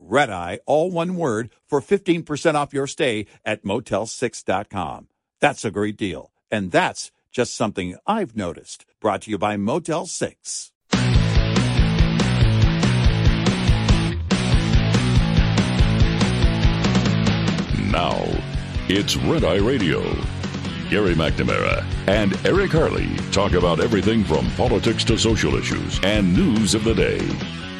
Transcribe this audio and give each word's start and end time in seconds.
Red 0.00 0.30
Eye, 0.30 0.60
all 0.66 0.90
one 0.90 1.14
word, 1.16 1.50
for 1.66 1.80
15% 1.80 2.54
off 2.54 2.72
your 2.72 2.86
stay 2.86 3.26
at 3.44 3.62
motel6.com. 3.64 5.08
That's 5.40 5.64
a 5.64 5.70
great 5.70 5.96
deal. 5.96 6.32
And 6.50 6.72
that's 6.72 7.12
just 7.30 7.54
something 7.54 7.96
I've 8.06 8.36
noticed. 8.36 8.86
Brought 9.00 9.22
to 9.22 9.30
you 9.30 9.38
by 9.38 9.56
Motel 9.56 10.06
6. 10.06 10.72
Now, 17.90 18.24
it's 18.88 19.16
Red 19.16 19.44
Eye 19.44 19.56
Radio. 19.56 20.00
Gary 20.90 21.14
McNamara 21.14 21.84
and 22.08 22.34
Eric 22.44 22.72
Harley 22.72 23.08
talk 23.30 23.52
about 23.52 23.78
everything 23.80 24.24
from 24.24 24.50
politics 24.52 25.04
to 25.04 25.16
social 25.16 25.54
issues 25.54 26.00
and 26.02 26.34
news 26.34 26.74
of 26.74 26.82
the 26.84 26.94
day. 26.94 27.20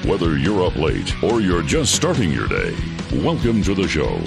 Whether 0.05 0.39
you're 0.39 0.65
up 0.65 0.77
late 0.77 1.23
or 1.23 1.43
you're 1.43 1.63
just 1.63 1.95
starting 1.95 2.33
your 2.33 2.49
day, 2.49 2.75
welcome 3.23 3.63
to 3.65 3.75
the 3.75 3.87
show. 3.87 4.19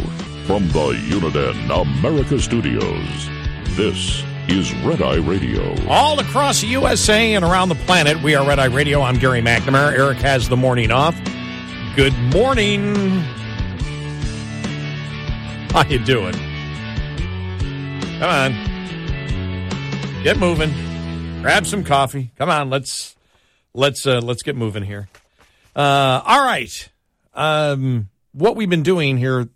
From 0.46 0.68
the 0.68 0.94
Uniden 1.10 1.82
America 1.82 2.40
Studios, 2.40 3.28
this 3.76 4.24
is 4.48 4.72
Red 4.84 5.02
Eye 5.02 5.16
Radio. 5.16 5.76
All 5.88 6.20
across 6.20 6.62
the 6.62 6.68
USA 6.68 7.34
and 7.34 7.44
around 7.44 7.70
the 7.70 7.76
planet, 7.76 8.22
we 8.22 8.36
are 8.36 8.48
Red 8.48 8.60
Eye 8.60 8.66
Radio. 8.66 9.02
I'm 9.02 9.18
Gary 9.18 9.42
McNamara. 9.42 9.98
Eric 9.98 10.20
has 10.20 10.48
the 10.48 10.56
morning 10.56 10.92
off. 10.92 11.20
Good 11.96 12.14
morning. 12.32 12.94
How 15.72 15.84
you 15.86 15.98
doing? 15.98 16.34
Come 18.20 18.30
on. 18.30 18.54
Get 20.22 20.38
moving. 20.38 20.72
Grab 21.42 21.66
some 21.66 21.84
coffee. 21.84 22.30
Come 22.38 22.52
on, 22.52 22.70
let's 22.70 23.16
let's 23.74 24.06
uh, 24.06 24.20
let's 24.20 24.44
get 24.44 24.56
moving 24.56 24.84
here. 24.84 25.10
Uh, 25.76 26.22
all 26.26 26.44
right. 26.44 26.90
Um, 27.34 28.10
what 28.32 28.56
we've 28.56 28.70
been 28.70 28.84
doing 28.84 29.18
here 29.18 29.50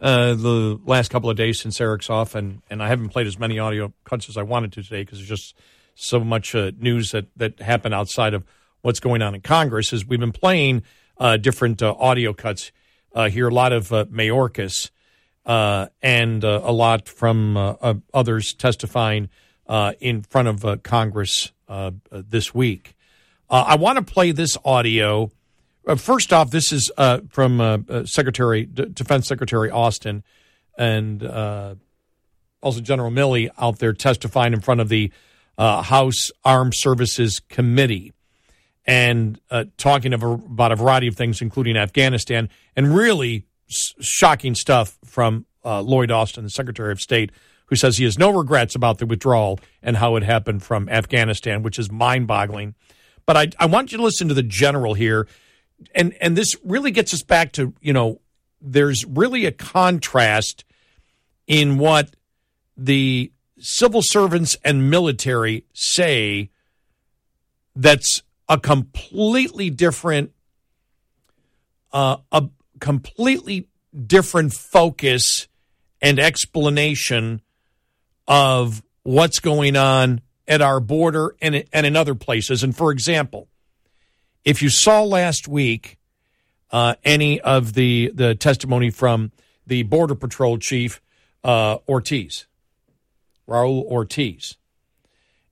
uh, 0.00 0.34
the 0.34 0.80
last 0.84 1.10
couple 1.10 1.28
of 1.28 1.36
days 1.36 1.60
since 1.60 1.80
Eric's 1.80 2.08
off, 2.08 2.36
and, 2.36 2.62
and 2.70 2.80
I 2.82 2.88
haven't 2.88 3.08
played 3.08 3.26
as 3.26 3.38
many 3.38 3.58
audio 3.58 3.92
cuts 4.04 4.28
as 4.28 4.36
I 4.36 4.42
wanted 4.42 4.72
to 4.74 4.82
today 4.82 5.02
because 5.02 5.18
there's 5.18 5.28
just 5.28 5.54
so 5.96 6.20
much 6.20 6.54
uh, 6.54 6.70
news 6.78 7.10
that, 7.10 7.26
that 7.36 7.58
happened 7.60 7.94
outside 7.94 8.34
of 8.34 8.44
what's 8.82 9.00
going 9.00 9.22
on 9.22 9.34
in 9.34 9.40
Congress. 9.40 9.92
Is 9.92 10.06
we've 10.06 10.20
been 10.20 10.30
playing 10.30 10.84
uh, 11.18 11.36
different 11.36 11.82
uh, 11.82 11.94
audio 11.98 12.32
cuts 12.32 12.70
uh, 13.12 13.28
here, 13.28 13.48
a 13.48 13.52
lot 13.52 13.72
of 13.72 13.88
Mayorkas 13.88 14.90
and 15.44 16.44
a 16.44 16.70
lot 16.70 17.08
from 17.08 17.56
others 18.14 18.54
testifying 18.54 19.30
in 19.98 20.22
front 20.22 20.46
of 20.46 20.82
Congress 20.84 21.50
this 22.12 22.54
week. 22.54 22.94
I 23.50 23.74
want 23.76 23.96
to 23.96 24.04
play 24.04 24.30
this 24.30 24.56
audio 24.64 25.32
first 25.96 26.32
off, 26.32 26.50
this 26.50 26.72
is 26.72 26.90
uh, 26.96 27.20
from 27.30 27.60
uh, 27.60 27.78
uh 27.88 28.04
Secretary 28.04 28.66
D- 28.66 28.86
Defense 28.92 29.26
Secretary 29.26 29.70
Austin 29.70 30.22
and 30.76 31.22
uh, 31.22 31.74
also 32.60 32.80
General 32.80 33.10
Milley 33.10 33.48
out 33.58 33.78
there 33.78 33.92
testifying 33.92 34.52
in 34.52 34.60
front 34.60 34.80
of 34.80 34.88
the 34.88 35.12
uh, 35.56 35.82
House 35.82 36.30
Armed 36.44 36.74
Services 36.76 37.40
Committee 37.48 38.12
and 38.86 39.40
talking 39.76 40.14
of 40.14 40.22
a, 40.22 40.28
about 40.28 40.72
a 40.72 40.76
variety 40.76 41.08
of 41.08 41.16
things, 41.16 41.42
including 41.42 41.76
Afghanistan, 41.76 42.48
and 42.74 42.94
really 42.94 43.44
s- 43.68 43.92
shocking 44.00 44.54
stuff 44.54 44.98
from 45.04 45.46
Lloyd 45.64 46.10
Austin, 46.10 46.44
the 46.44 46.50
Secretary 46.50 46.92
of 46.92 47.00
State, 47.00 47.30
who 47.66 47.76
says 47.76 47.98
he 47.98 48.04
has 48.04 48.18
no 48.18 48.30
regrets 48.30 48.74
about 48.74 48.98
the 48.98 49.06
withdrawal 49.06 49.60
and 49.82 49.96
how 49.96 50.16
it 50.16 50.22
happened 50.22 50.62
from 50.62 50.88
Afghanistan, 50.88 51.62
which 51.62 51.78
is 51.78 51.90
mind-boggling. 51.90 52.74
But 53.26 53.36
I, 53.36 53.48
I 53.58 53.66
want 53.66 53.92
you 53.92 53.98
to 53.98 54.04
listen 54.04 54.28
to 54.28 54.34
the 54.34 54.42
general 54.42 54.94
here 54.94 55.28
and 55.94 56.14
and 56.20 56.36
this 56.36 56.54
really 56.64 56.90
gets 56.90 57.14
us 57.14 57.22
back 57.22 57.52
to 57.52 57.74
you 57.80 57.92
know 57.92 58.20
there's 58.60 59.04
really 59.04 59.46
a 59.46 59.52
contrast 59.52 60.64
in 61.46 61.78
what 61.78 62.14
the 62.76 63.32
civil 63.58 64.02
servants 64.02 64.56
and 64.64 64.90
military 64.90 65.64
say 65.72 66.50
that's 67.74 68.22
a 68.48 68.58
completely 68.58 69.70
different 69.70 70.32
uh, 71.92 72.16
a 72.32 72.48
completely 72.80 73.68
different 74.06 74.52
focus 74.52 75.48
and 76.00 76.18
explanation 76.18 77.40
of 78.26 78.82
what's 79.02 79.40
going 79.40 79.76
on 79.76 80.20
at 80.46 80.62
our 80.62 80.80
border 80.80 81.34
and, 81.40 81.64
and 81.72 81.86
in 81.86 81.96
other 81.96 82.14
places. 82.14 82.62
And 82.62 82.76
for 82.76 82.90
example, 82.92 83.48
if 84.48 84.62
you 84.62 84.70
saw 84.70 85.02
last 85.02 85.46
week 85.46 85.98
uh, 86.70 86.94
any 87.04 87.38
of 87.38 87.74
the 87.74 88.10
the 88.14 88.34
testimony 88.34 88.88
from 88.88 89.30
the 89.66 89.82
Border 89.82 90.14
Patrol 90.14 90.56
Chief 90.56 91.02
uh, 91.44 91.76
Ortiz, 91.86 92.46
Raul 93.46 93.84
Ortiz, 93.84 94.56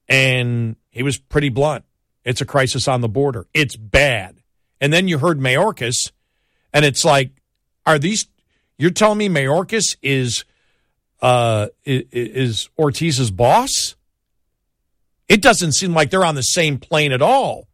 and 0.09 0.77
he 0.89 1.03
was 1.03 1.19
pretty 1.19 1.51
blunt. 1.51 1.85
It's 2.25 2.41
a 2.41 2.47
crisis 2.47 2.89
on 2.89 3.03
the 3.03 3.09
border. 3.09 3.47
It's 3.53 3.77
bad. 3.77 4.39
And 4.81 4.95
then 4.95 5.09
you 5.09 5.19
heard 5.19 5.39
Mayorkas, 5.39 6.11
and 6.73 6.87
it's 6.87 7.05
like, 7.05 7.33
are 7.85 7.99
these? 7.99 8.27
You're 8.79 8.91
telling 8.93 9.19
me 9.19 9.29
Mayorkas 9.29 9.99
is 10.01 10.47
uh, 11.21 11.67
is 11.85 12.71
Ortiz's 12.79 13.31
boss? 13.31 13.95
It 15.29 15.43
doesn't 15.43 15.73
seem 15.73 15.93
like 15.93 16.09
they're 16.09 16.25
on 16.25 16.35
the 16.35 16.41
same 16.41 16.79
plane 16.79 17.13
at 17.13 17.21
all. 17.21 17.69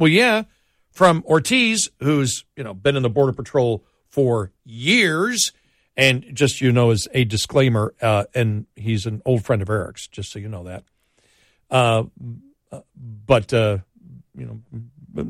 Well, 0.00 0.08
yeah, 0.08 0.44
from 0.90 1.22
Ortiz, 1.26 1.90
who's 2.00 2.46
you 2.56 2.64
know 2.64 2.72
been 2.72 2.96
in 2.96 3.02
the 3.02 3.10
Border 3.10 3.34
Patrol 3.34 3.84
for 4.08 4.50
years, 4.64 5.52
and 5.94 6.24
just 6.32 6.62
you 6.62 6.72
know 6.72 6.90
as 6.90 7.06
a 7.12 7.24
disclaimer, 7.24 7.94
uh, 8.00 8.24
and 8.34 8.64
he's 8.74 9.04
an 9.04 9.20
old 9.26 9.44
friend 9.44 9.60
of 9.60 9.68
Eric's, 9.68 10.08
just 10.08 10.32
so 10.32 10.38
you 10.38 10.48
know 10.48 10.64
that. 10.64 10.84
Uh, 11.70 12.04
but 12.96 13.52
uh, 13.52 13.78
you 14.34 14.46
know, 14.46 15.26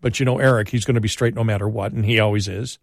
but, 0.00 0.18
you 0.18 0.26
know 0.26 0.40
Eric, 0.40 0.70
he's 0.70 0.84
going 0.84 0.96
to 0.96 1.00
be 1.00 1.08
straight 1.08 1.36
no 1.36 1.44
matter 1.44 1.68
what, 1.68 1.92
and 1.92 2.04
he 2.04 2.18
always 2.18 2.48
is. 2.48 2.80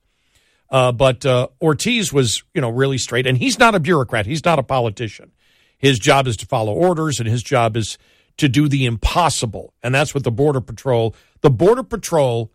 Uh, 0.69 0.93
but 0.93 1.25
uh, 1.25 1.49
Ortiz 1.61 2.13
was, 2.13 2.43
you 2.53 2.61
know, 2.61 2.69
really 2.69 2.97
straight, 2.97 3.27
and 3.27 3.37
he's 3.37 3.59
not 3.59 3.75
a 3.75 3.81
bureaucrat. 3.81 4.25
He's 4.25 4.45
not 4.45 4.59
a 4.59 4.63
politician. 4.63 5.33
His 5.77 5.99
job 5.99 6.25
is 6.25 6.37
to 6.37 6.45
follow 6.45 6.73
orders, 6.73 7.19
and 7.19 7.27
his 7.27 7.43
job 7.43 7.75
is 7.75 7.97
to 8.41 8.49
do 8.49 8.67
the 8.67 8.85
impossible. 8.85 9.73
And 9.81 9.93
that's 9.93 10.13
what 10.13 10.23
the 10.23 10.31
Border 10.31 10.61
Patrol, 10.61 11.15
the 11.41 11.51
Border 11.51 11.83
Patrol 11.83 12.51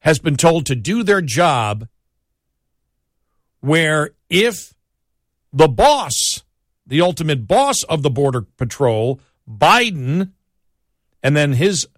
has 0.00 0.18
been 0.18 0.36
told 0.36 0.66
to 0.66 0.74
do 0.74 1.02
their 1.02 1.22
job 1.22 1.88
where 3.60 4.10
if 4.28 4.74
the 5.52 5.66
boss, 5.68 6.42
the 6.86 7.00
ultimate 7.00 7.46
boss 7.46 7.82
of 7.84 8.02
the 8.02 8.10
Border 8.10 8.42
Patrol, 8.42 9.18
Biden, 9.48 10.32
and 11.22 11.34
then 11.34 11.54
his 11.54 11.88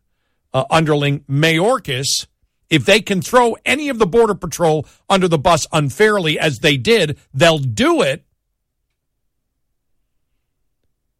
uh, 0.54 0.64
underling, 0.70 1.20
Mayorkas, 1.28 2.26
if 2.70 2.84
they 2.84 3.00
can 3.00 3.22
throw 3.22 3.56
any 3.64 3.88
of 3.88 3.98
the 3.98 4.06
Border 4.06 4.34
Patrol 4.36 4.86
under 5.08 5.26
the 5.26 5.38
bus 5.38 5.66
unfairly, 5.72 6.38
as 6.38 6.60
they 6.60 6.76
did, 6.76 7.18
they'll 7.34 7.58
do 7.58 8.02
it 8.02 8.24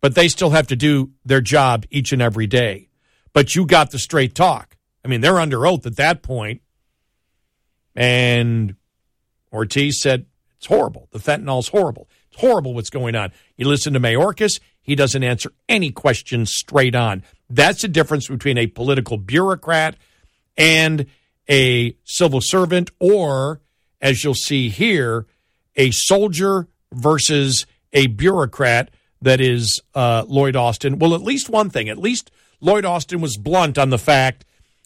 but 0.03 0.15
they 0.15 0.29
still 0.29 0.51
have 0.51 0.67
to 0.67 0.77
do 0.77 1.13
their 1.25 1.41
job 1.41 1.87
each 1.91 2.13
and 2.13 2.21
every 2.21 2.47
day. 2.47 2.91
But 3.33 3.55
you 3.55 3.65
got 3.65 3.93
the 3.93 3.99
straight 3.99 4.35
talk. 4.35 4.77
I 5.03 5.09
mean, 5.09 5.23
they're 5.23 5.41
under 5.41 5.65
oath 5.67 5.87
at 5.87 5.97
that 5.97 6.23
point. 6.23 6.61
And 7.95 8.75
Ortiz 9.53 10.01
said, 10.01 10.27
it's 10.59 10.67
horrible. 10.67 11.09
The 11.13 11.19
fentanyl's 11.19 11.69
horrible. 11.69 12.09
It's 12.31 12.41
horrible 12.41 12.75
what's 12.75 12.91
going 12.91 13.15
on. 13.15 13.33
You 13.57 13.67
listen 13.69 13.95
to 13.95 14.01
Mayorkas, 14.01 14.61
He 14.81 14.95
doesn't 14.95 15.23
answer 15.23 15.53
any 15.69 15.93
questions 15.93 16.53
straight 16.53 16.95
on. 16.95 17.23
That's 17.49 17.83
the 17.83 17.89
difference 17.89 18.29
between 18.29 18.59
a 18.59 18.67
political 18.67 19.17
bureaucrat 19.17 19.97
and 20.57 21.07
a 21.49 21.97
civil 22.05 22.41
servant, 22.41 22.91
or, 22.99 23.61
as 24.01 24.25
you'll 24.25 24.35
see 24.35 24.69
here, 24.69 25.27
a 25.77 25.91
soldier 25.91 26.69
versus 26.93 27.67
a 27.93 28.07
bureaucrat 28.09 28.91
that 29.23 29.41
is 29.41 29.81
uh, 29.95 30.25
Lloyd 30.27 30.57
Austin. 30.57 30.99
Well, 30.99 31.15
at 31.15 31.23
least 31.23 31.49
one 31.49 31.71
thing, 31.71 31.89
at 31.89 31.99
least 31.99 32.31
Lloyd 32.61 32.85
Austin 32.85 33.21
was 33.21 33.37
blunt 33.37 33.79
on 33.79 33.91
the 33.91 33.99
fact 33.99 34.45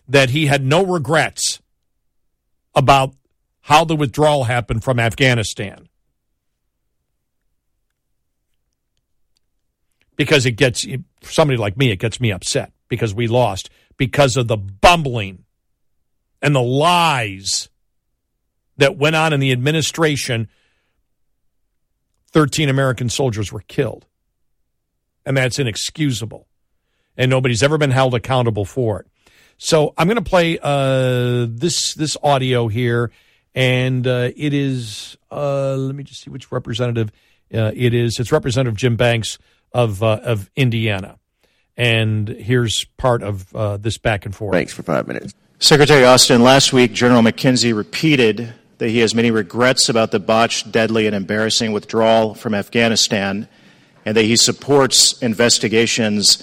that 0.08 0.30
he 0.30 0.46
had 0.46 0.64
no 0.64 0.84
regrets 0.84 1.60
about 2.74 3.14
how 3.62 3.84
the 3.84 3.96
withdrawal 3.96 4.44
happened 4.44 4.84
from 4.84 5.00
Afghanistan. 5.00 5.88
Because 10.14 10.46
it 10.46 10.52
gets, 10.52 10.86
somebody 11.22 11.56
like 11.56 11.76
me, 11.76 11.90
it 11.90 11.98
gets 11.98 12.20
me 12.20 12.30
upset 12.30 12.72
because 12.88 13.14
we 13.14 13.26
lost 13.26 13.70
because 13.96 14.36
of 14.36 14.48
the 14.48 14.56
bumbling 14.56 15.44
and 16.40 16.54
the 16.54 16.62
lies 16.62 17.68
that 18.76 18.96
went 18.96 19.16
on 19.16 19.32
in 19.32 19.40
the 19.40 19.52
administration. 19.52 20.48
13 22.32 22.68
American 22.68 23.08
soldiers 23.08 23.50
were 23.50 23.62
killed. 23.66 24.06
And 25.26 25.37
that's 25.37 25.58
inexcusable. 25.58 26.46
And 27.17 27.31
nobody's 27.31 27.62
ever 27.62 27.76
been 27.76 27.90
held 27.90 28.14
accountable 28.14 28.64
for 28.64 29.00
it. 29.00 29.06
So 29.58 29.94
I'm 29.96 30.06
going 30.06 30.17
to 30.17 30.23
play 30.23 30.58
uh, 30.62 31.46
this 31.49 31.94
this 31.94 32.17
audio 32.23 32.69
here, 32.69 33.11
and 33.55 34.06
uh, 34.06 34.31
it 34.37 34.52
is 34.52 35.17
uh, 35.31 35.75
let 35.76 35.94
me 35.94 36.05
just 36.05 36.23
see 36.23 36.31
which 36.31 36.52
representative 36.52 37.11
uh, 37.55 37.73
it 37.75 37.94
is. 37.94 38.20
It's 38.20 38.32
Representative 38.32 38.76
Jim 38.76 38.96
Banks 38.96 39.38
of 39.73 40.02
uh, 40.02 40.20
of 40.23 40.50
Indiana, 40.56 41.19
and 41.75 42.29
here's 42.29 42.84
part 42.99 43.22
of 43.22 43.55
uh, 43.56 43.79
this 43.79 43.96
back 43.96 44.26
and 44.26 44.37
forth. 44.37 44.52
Banks 44.52 44.75
for 44.75 44.82
five 44.82 45.08
minutes. 45.08 45.32
Secretary 45.58 46.05
Austin, 46.05 46.43
last 46.43 46.75
week 46.75 46.93
General 46.93 47.22
McKenzie 47.22 47.75
repeated 47.75 48.52
that 48.76 48.90
he 48.90 48.99
has 48.99 49.14
many 49.14 49.31
regrets 49.31 49.88
about 49.88 50.11
the 50.11 50.20
botched, 50.20 50.70
deadly, 50.70 51.06
and 51.06 51.17
embarrassing 51.17 51.72
withdrawal 51.72 52.34
from 52.34 52.55
Afghanistan, 52.55 53.49
and 54.06 54.17
that 54.17 54.23
he 54.23 54.37
supports 54.37 55.20
investigations 55.20 56.43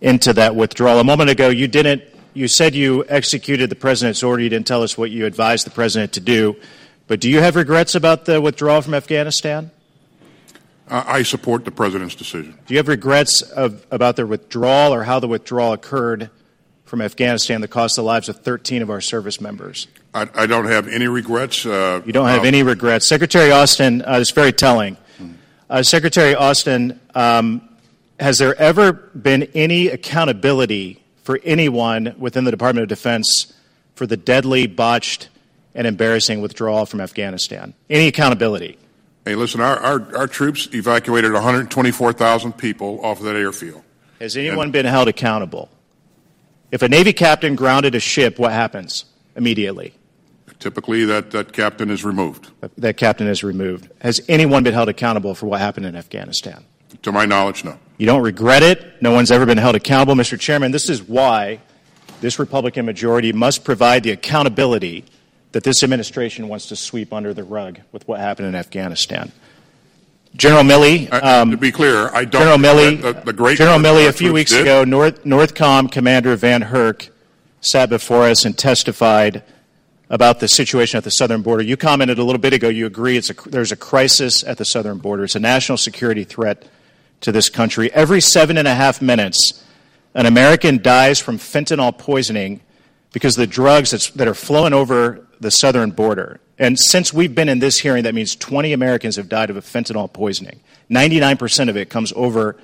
into 0.00 0.32
that 0.32 0.56
withdrawal. 0.56 0.98
A 1.00 1.04
moment 1.04 1.28
ago, 1.28 1.50
you 1.50 1.68
didn't 1.68 2.02
you 2.32 2.46
said 2.46 2.76
you 2.76 3.04
executed 3.08 3.68
the 3.68 3.76
president's 3.76 4.22
order. 4.22 4.40
You 4.40 4.48
didn't 4.48 4.68
tell 4.68 4.84
us 4.84 4.96
what 4.96 5.10
you 5.10 5.26
advised 5.26 5.66
the 5.66 5.70
president 5.70 6.12
to 6.12 6.20
do. 6.20 6.56
But 7.08 7.20
do 7.20 7.28
you 7.28 7.40
have 7.40 7.56
regrets 7.56 7.96
about 7.96 8.24
the 8.24 8.40
withdrawal 8.40 8.80
from 8.82 8.94
Afghanistan? 8.94 9.72
I 10.88 11.22
support 11.22 11.64
the 11.64 11.72
president's 11.72 12.14
decision. 12.14 12.56
Do 12.66 12.74
you 12.74 12.78
have 12.78 12.88
regrets 12.88 13.42
of, 13.42 13.84
about 13.90 14.14
the 14.14 14.26
withdrawal 14.26 14.94
or 14.94 15.04
how 15.04 15.18
the 15.20 15.28
withdrawal 15.28 15.72
occurred 15.72 16.30
from 16.84 17.00
Afghanistan 17.00 17.60
that 17.60 17.68
cost 17.68 17.96
the 17.96 18.02
lives 18.02 18.28
of 18.28 18.40
13 18.40 18.82
of 18.82 18.90
our 18.90 19.00
service 19.00 19.40
members? 19.40 19.88
I, 20.14 20.28
I 20.34 20.46
don't 20.46 20.66
have 20.66 20.88
any 20.88 21.06
regrets. 21.08 21.66
Uh, 21.66 22.02
you 22.06 22.12
don't 22.12 22.28
have 22.28 22.42
uh, 22.42 22.46
any 22.46 22.62
regrets. 22.62 23.08
Secretary 23.08 23.50
Austin, 23.50 24.02
uh, 24.02 24.18
it's 24.20 24.30
very 24.30 24.52
telling. 24.52 24.96
Uh, 25.70 25.84
Secretary 25.84 26.34
Austin, 26.34 26.98
um, 27.14 27.62
has 28.18 28.38
there 28.38 28.56
ever 28.56 28.92
been 28.92 29.44
any 29.54 29.86
accountability 29.86 31.00
for 31.22 31.38
anyone 31.44 32.12
within 32.18 32.42
the 32.42 32.50
Department 32.50 32.82
of 32.82 32.88
Defense 32.88 33.54
for 33.94 34.04
the 34.04 34.16
deadly, 34.16 34.66
botched, 34.66 35.28
and 35.72 35.86
embarrassing 35.86 36.40
withdrawal 36.40 36.86
from 36.86 37.00
Afghanistan? 37.00 37.72
Any 37.88 38.08
accountability? 38.08 38.78
Hey, 39.24 39.36
listen, 39.36 39.60
our, 39.60 39.78
our, 39.78 40.16
our 40.16 40.26
troops 40.26 40.68
evacuated 40.74 41.32
124,000 41.32 42.52
people 42.54 42.98
off 43.04 43.20
of 43.20 43.26
that 43.26 43.36
airfield. 43.36 43.84
Has 44.20 44.36
anyone 44.36 44.64
and, 44.64 44.72
been 44.72 44.86
held 44.86 45.06
accountable? 45.06 45.68
If 46.72 46.82
a 46.82 46.88
Navy 46.88 47.12
captain 47.12 47.54
grounded 47.54 47.94
a 47.94 48.00
ship, 48.00 48.40
what 48.40 48.50
happens 48.50 49.04
immediately? 49.36 49.94
Typically, 50.60 51.06
that, 51.06 51.30
that 51.30 51.54
captain 51.54 51.90
is 51.90 52.04
removed. 52.04 52.50
That 52.76 52.98
captain 52.98 53.26
is 53.26 53.42
removed. 53.42 53.88
Has 54.02 54.20
anyone 54.28 54.62
been 54.62 54.74
held 54.74 54.90
accountable 54.90 55.34
for 55.34 55.46
what 55.46 55.58
happened 55.58 55.86
in 55.86 55.96
Afghanistan? 55.96 56.64
To 57.02 57.12
my 57.12 57.24
knowledge, 57.24 57.64
no. 57.64 57.78
You 57.96 58.04
don't 58.04 58.22
regret 58.22 58.62
it. 58.62 59.02
No 59.02 59.10
one's 59.12 59.30
ever 59.30 59.46
been 59.46 59.56
held 59.56 59.74
accountable. 59.74 60.14
Mr. 60.14 60.38
Chairman, 60.38 60.70
this 60.70 60.90
is 60.90 61.02
why 61.02 61.60
this 62.20 62.38
Republican 62.38 62.84
majority 62.84 63.32
must 63.32 63.64
provide 63.64 64.02
the 64.02 64.10
accountability 64.10 65.06
that 65.52 65.64
this 65.64 65.82
administration 65.82 66.46
wants 66.46 66.66
to 66.66 66.76
sweep 66.76 67.12
under 67.12 67.32
the 67.32 67.42
rug 67.42 67.80
with 67.90 68.06
what 68.06 68.20
happened 68.20 68.48
in 68.48 68.54
Afghanistan. 68.54 69.32
General 70.36 70.62
Milley. 70.62 71.10
Um, 71.10 71.50
to 71.50 71.56
be 71.56 71.72
clear, 71.72 72.08
I 72.10 72.24
don't. 72.24 72.42
General 72.42 72.58
Milley. 72.58 73.00
The, 73.00 73.12
the 73.14 73.32
great 73.32 73.56
General 73.56 73.78
Milley. 73.78 74.08
A 74.08 74.12
few 74.12 74.32
weeks 74.32 74.50
did. 74.50 74.62
ago, 74.62 74.84
North, 74.84 75.24
Northcom 75.24 75.90
Commander 75.90 76.36
VanHerck 76.36 77.08
sat 77.60 77.88
before 77.88 78.24
us 78.24 78.44
and 78.44 78.56
testified 78.56 79.42
about 80.10 80.40
the 80.40 80.48
situation 80.48 80.98
at 80.98 81.04
the 81.04 81.10
southern 81.10 81.40
border. 81.40 81.62
You 81.62 81.76
commented 81.76 82.18
a 82.18 82.24
little 82.24 82.40
bit 82.40 82.52
ago. 82.52 82.68
You 82.68 82.86
agree 82.86 83.16
a, 83.16 83.22
there's 83.48 83.72
a 83.72 83.76
crisis 83.76 84.42
at 84.42 84.58
the 84.58 84.64
southern 84.64 84.98
border. 84.98 85.24
It's 85.24 85.36
a 85.36 85.40
national 85.40 85.78
security 85.78 86.24
threat 86.24 86.68
to 87.20 87.32
this 87.32 87.48
country. 87.48 87.92
Every 87.92 88.20
seven 88.20 88.58
and 88.58 88.66
a 88.66 88.74
half 88.74 89.00
minutes, 89.00 89.64
an 90.14 90.26
American 90.26 90.82
dies 90.82 91.20
from 91.20 91.38
fentanyl 91.38 91.96
poisoning 91.96 92.60
because 93.12 93.36
the 93.36 93.46
drugs 93.46 94.10
that 94.10 94.26
are 94.26 94.34
flowing 94.34 94.72
over 94.72 95.26
the 95.38 95.50
southern 95.50 95.92
border. 95.92 96.40
And 96.58 96.78
since 96.78 97.12
we've 97.12 97.34
been 97.34 97.48
in 97.48 97.60
this 97.60 97.78
hearing, 97.78 98.02
that 98.04 98.14
means 98.14 98.34
20 98.34 98.72
Americans 98.72 99.16
have 99.16 99.28
died 99.28 99.48
of 99.48 99.56
a 99.56 99.62
fentanyl 99.62 100.12
poisoning. 100.12 100.60
99% 100.90 101.68
of 101.68 101.76
it 101.76 101.88
comes 101.88 102.12
over 102.16 102.56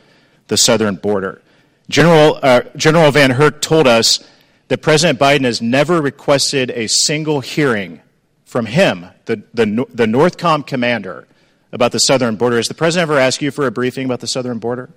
the 0.49 0.57
southern 0.57 0.97
border. 0.97 1.41
General, 1.89 2.39
uh, 2.43 2.63
General 2.75 3.13
VanHerck 3.13 3.61
told 3.61 3.87
us 3.87 4.29
that 4.69 4.83
President 4.83 5.19
Biden 5.19 5.45
has 5.45 5.63
never 5.63 6.01
requested 6.01 6.71
a 6.71 6.87
single 6.89 7.41
hearing 7.41 8.01
from 8.45 8.67
him, 8.67 9.07
the, 9.27 9.43
the, 9.55 9.67
the 9.93 10.07
Northcom 10.07 10.67
commander, 10.67 11.27
about 11.73 11.93
the 11.93 11.99
southern 11.99 12.37
border. 12.37 12.57
Has 12.57 12.69
the 12.69 12.75
president 12.75 13.11
ever 13.11 13.19
asked 13.19 13.43
you 13.43 13.51
for 13.51 13.67
a 13.67 13.71
briefing 13.71 14.07
about 14.07 14.21
the 14.21 14.27
southern 14.27 14.59
border 14.59 14.91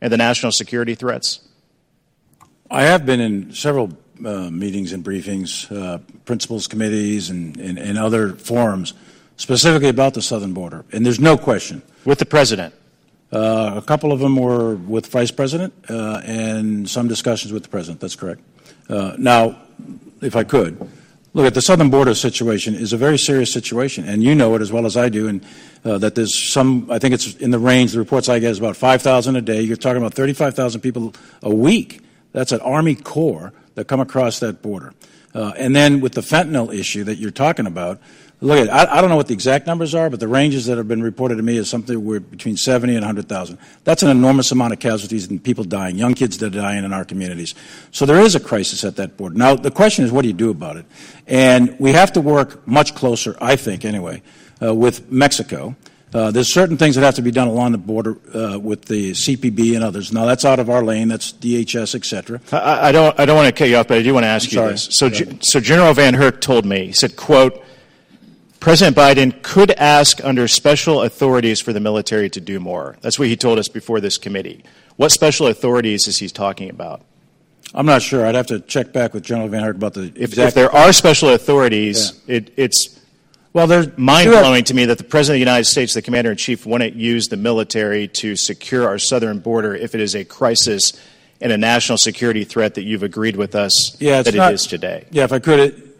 and 0.00 0.12
the 0.12 0.16
national 0.16 0.52
security 0.52 0.94
threats? 0.94 1.46
I 2.70 2.82
have 2.82 3.04
been 3.04 3.20
in 3.20 3.52
several 3.52 3.96
uh, 4.24 4.50
meetings 4.50 4.92
and 4.92 5.04
briefings, 5.04 5.70
uh, 5.70 5.98
principals 6.24 6.66
committees, 6.66 7.28
and, 7.28 7.56
and, 7.58 7.78
and, 7.78 7.98
other 7.98 8.32
forums 8.34 8.94
specifically 9.36 9.88
about 9.88 10.14
the 10.14 10.22
southern 10.22 10.54
border. 10.54 10.84
And 10.92 11.04
there's 11.04 11.20
no 11.20 11.36
question. 11.36 11.82
With 12.04 12.18
the 12.18 12.26
president? 12.26 12.74
Uh, 13.32 13.72
a 13.76 13.82
couple 13.82 14.12
of 14.12 14.20
them 14.20 14.36
were 14.36 14.76
with 14.76 15.06
vice 15.08 15.30
president 15.30 15.74
uh, 15.88 16.20
and 16.24 16.88
some 16.88 17.08
discussions 17.08 17.52
with 17.52 17.64
the 17.64 17.68
president. 17.68 18.00
That's 18.00 18.14
correct. 18.14 18.42
Uh, 18.88 19.14
now, 19.18 19.56
if 20.20 20.36
I 20.36 20.44
could, 20.44 20.88
Look, 21.34 21.46
at 21.46 21.54
the 21.54 21.62
southern 21.62 21.88
border 21.88 22.14
situation 22.14 22.74
is 22.74 22.92
a 22.92 22.98
very 22.98 23.18
serious 23.18 23.50
situation, 23.50 24.06
and 24.06 24.22
you 24.22 24.34
know 24.34 24.54
it 24.54 24.60
as 24.60 24.70
well 24.70 24.84
as 24.84 24.98
I 24.98 25.08
do. 25.08 25.28
And 25.28 25.42
uh, 25.82 25.96
that 25.98 26.14
there's 26.14 26.34
some, 26.34 26.90
I 26.90 26.98
think 26.98 27.14
it's 27.14 27.34
in 27.36 27.50
the 27.50 27.58
range. 27.58 27.92
The 27.92 27.98
reports 27.98 28.28
I 28.28 28.38
get 28.38 28.50
is 28.50 28.58
about 28.58 28.76
5,000 28.76 29.36
a 29.36 29.40
day. 29.40 29.62
You're 29.62 29.78
talking 29.78 29.96
about 29.96 30.12
35,000 30.12 30.82
people 30.82 31.14
a 31.42 31.54
week. 31.54 32.02
That's 32.32 32.52
an 32.52 32.60
Army 32.60 32.94
Corps 32.94 33.54
that 33.76 33.88
come 33.88 34.00
across 34.00 34.40
that 34.40 34.60
border. 34.60 34.92
Uh, 35.34 35.54
and 35.56 35.74
then 35.74 36.00
with 36.00 36.12
the 36.12 36.20
fentanyl 36.20 36.74
issue 36.74 37.04
that 37.04 37.16
you're 37.16 37.30
talking 37.30 37.66
about, 37.66 37.98
look 38.42 38.58
at 38.58 38.72
I, 38.72 38.98
I, 38.98 39.00
don't 39.00 39.08
know 39.08 39.16
what 39.16 39.28
the 39.28 39.34
exact 39.34 39.66
numbers 39.66 39.94
are, 39.94 40.10
but 40.10 40.20
the 40.20 40.28
ranges 40.28 40.66
that 40.66 40.76
have 40.76 40.88
been 40.88 41.02
reported 41.02 41.36
to 41.36 41.42
me 41.42 41.56
is 41.56 41.70
something 41.70 42.04
where 42.04 42.20
between 42.20 42.56
70 42.56 42.94
and 42.94 43.02
100,000. 43.02 43.58
That's 43.84 44.02
an 44.02 44.10
enormous 44.10 44.50
amount 44.52 44.72
of 44.72 44.80
casualties 44.80 45.28
and 45.30 45.42
people 45.42 45.64
dying, 45.64 45.96
young 45.96 46.14
kids 46.14 46.38
that 46.38 46.54
are 46.54 46.60
dying 46.60 46.84
in 46.84 46.92
our 46.92 47.04
communities. 47.04 47.54
So 47.92 48.04
there 48.04 48.20
is 48.20 48.34
a 48.34 48.40
crisis 48.40 48.84
at 48.84 48.96
that 48.96 49.16
border. 49.16 49.36
Now 49.36 49.54
the 49.54 49.70
question 49.70 50.04
is, 50.04 50.12
what 50.12 50.22
do 50.22 50.28
you 50.28 50.34
do 50.34 50.50
about 50.50 50.76
it? 50.76 50.86
And 51.26 51.78
we 51.78 51.92
have 51.92 52.12
to 52.12 52.20
work 52.20 52.66
much 52.66 52.94
closer, 52.94 53.36
I 53.40 53.56
think, 53.56 53.84
anyway, 53.84 54.22
uh, 54.60 54.74
with 54.74 55.10
Mexico. 55.10 55.76
Uh, 56.14 56.30
there's 56.30 56.52
certain 56.52 56.76
things 56.76 56.94
that 56.96 57.02
have 57.02 57.14
to 57.14 57.22
be 57.22 57.30
done 57.30 57.48
along 57.48 57.72
the 57.72 57.78
border 57.78 58.18
uh, 58.34 58.58
with 58.58 58.84
the 58.84 59.12
CPB 59.12 59.74
and 59.74 59.82
others. 59.82 60.12
Now 60.12 60.26
that's 60.26 60.44
out 60.44 60.58
of 60.58 60.68
our 60.68 60.84
lane. 60.84 61.08
That's 61.08 61.32
DHS, 61.32 61.94
etc. 61.94 62.38
I, 62.52 62.88
I, 62.88 62.92
don't. 62.92 63.18
I 63.18 63.24
don't 63.24 63.34
want 63.34 63.48
to 63.48 63.58
cut 63.58 63.70
you 63.70 63.76
off, 63.76 63.88
but 63.88 63.96
I 63.96 64.02
do 64.02 64.12
want 64.12 64.24
to 64.24 64.28
ask 64.28 64.48
I'm 64.48 64.50
you 64.50 64.56
sorry. 64.56 64.72
this. 64.72 64.88
So, 64.90 65.06
yeah. 65.06 65.38
so 65.40 65.58
General 65.58 65.94
VanHerck 65.94 66.42
told 66.42 66.66
me. 66.66 66.84
He 66.84 66.92
said, 66.92 67.16
"quote 67.16 67.64
President 68.62 68.96
Biden 68.96 69.42
could 69.42 69.72
ask 69.72 70.24
under 70.24 70.46
special 70.46 71.02
authorities 71.02 71.60
for 71.60 71.72
the 71.72 71.80
military 71.80 72.30
to 72.30 72.40
do 72.40 72.60
more." 72.60 72.96
That's 73.00 73.18
what 73.18 73.26
he 73.26 73.36
told 73.36 73.58
us 73.58 73.66
before 73.66 74.00
this 74.00 74.18
committee. 74.18 74.62
What 74.96 75.10
special 75.10 75.48
authorities 75.48 76.06
is 76.06 76.18
he 76.18 76.28
talking 76.28 76.70
about? 76.70 77.02
I'm 77.74 77.86
not 77.86 78.02
sure. 78.02 78.24
I'd 78.24 78.36
have 78.36 78.46
to 78.46 78.60
check 78.60 78.92
back 78.92 79.14
with 79.14 79.24
General 79.24 79.48
VanHerck 79.48 79.74
about 79.74 79.94
the 79.94 80.12
if, 80.14 80.38
if 80.38 80.54
there 80.54 80.72
are 80.72 80.92
special 80.92 81.30
authorities. 81.30 82.20
Yeah. 82.26 82.36
It, 82.36 82.52
it's 82.56 83.00
well, 83.52 83.66
there's 83.66 83.98
mind 83.98 84.30
blowing 84.30 84.64
to 84.64 84.74
me 84.74 84.86
that 84.86 84.98
the 84.98 85.04
President 85.04 85.34
of 85.34 85.44
the 85.44 85.50
United 85.50 85.64
States, 85.64 85.92
the 85.92 86.00
Commander 86.00 86.30
in 86.30 86.36
Chief, 86.36 86.64
wouldn't 86.64 86.94
use 86.94 87.28
the 87.28 87.36
military 87.36 88.08
to 88.08 88.36
secure 88.36 88.86
our 88.86 88.98
southern 88.98 89.40
border 89.40 89.74
if 89.74 89.94
it 89.94 90.00
is 90.00 90.14
a 90.14 90.24
crisis 90.24 90.92
and 91.40 91.52
a 91.52 91.58
national 91.58 91.98
security 91.98 92.44
threat 92.44 92.74
that 92.76 92.84
you've 92.84 93.02
agreed 93.02 93.36
with 93.36 93.54
us 93.54 94.00
yeah, 94.00 94.22
that 94.22 94.34
not, 94.34 94.52
it 94.52 94.54
is 94.54 94.66
today. 94.66 95.04
Yeah, 95.10 95.24
if 95.24 95.32
I 95.32 95.38
could, 95.38 95.58
it, 95.58 95.91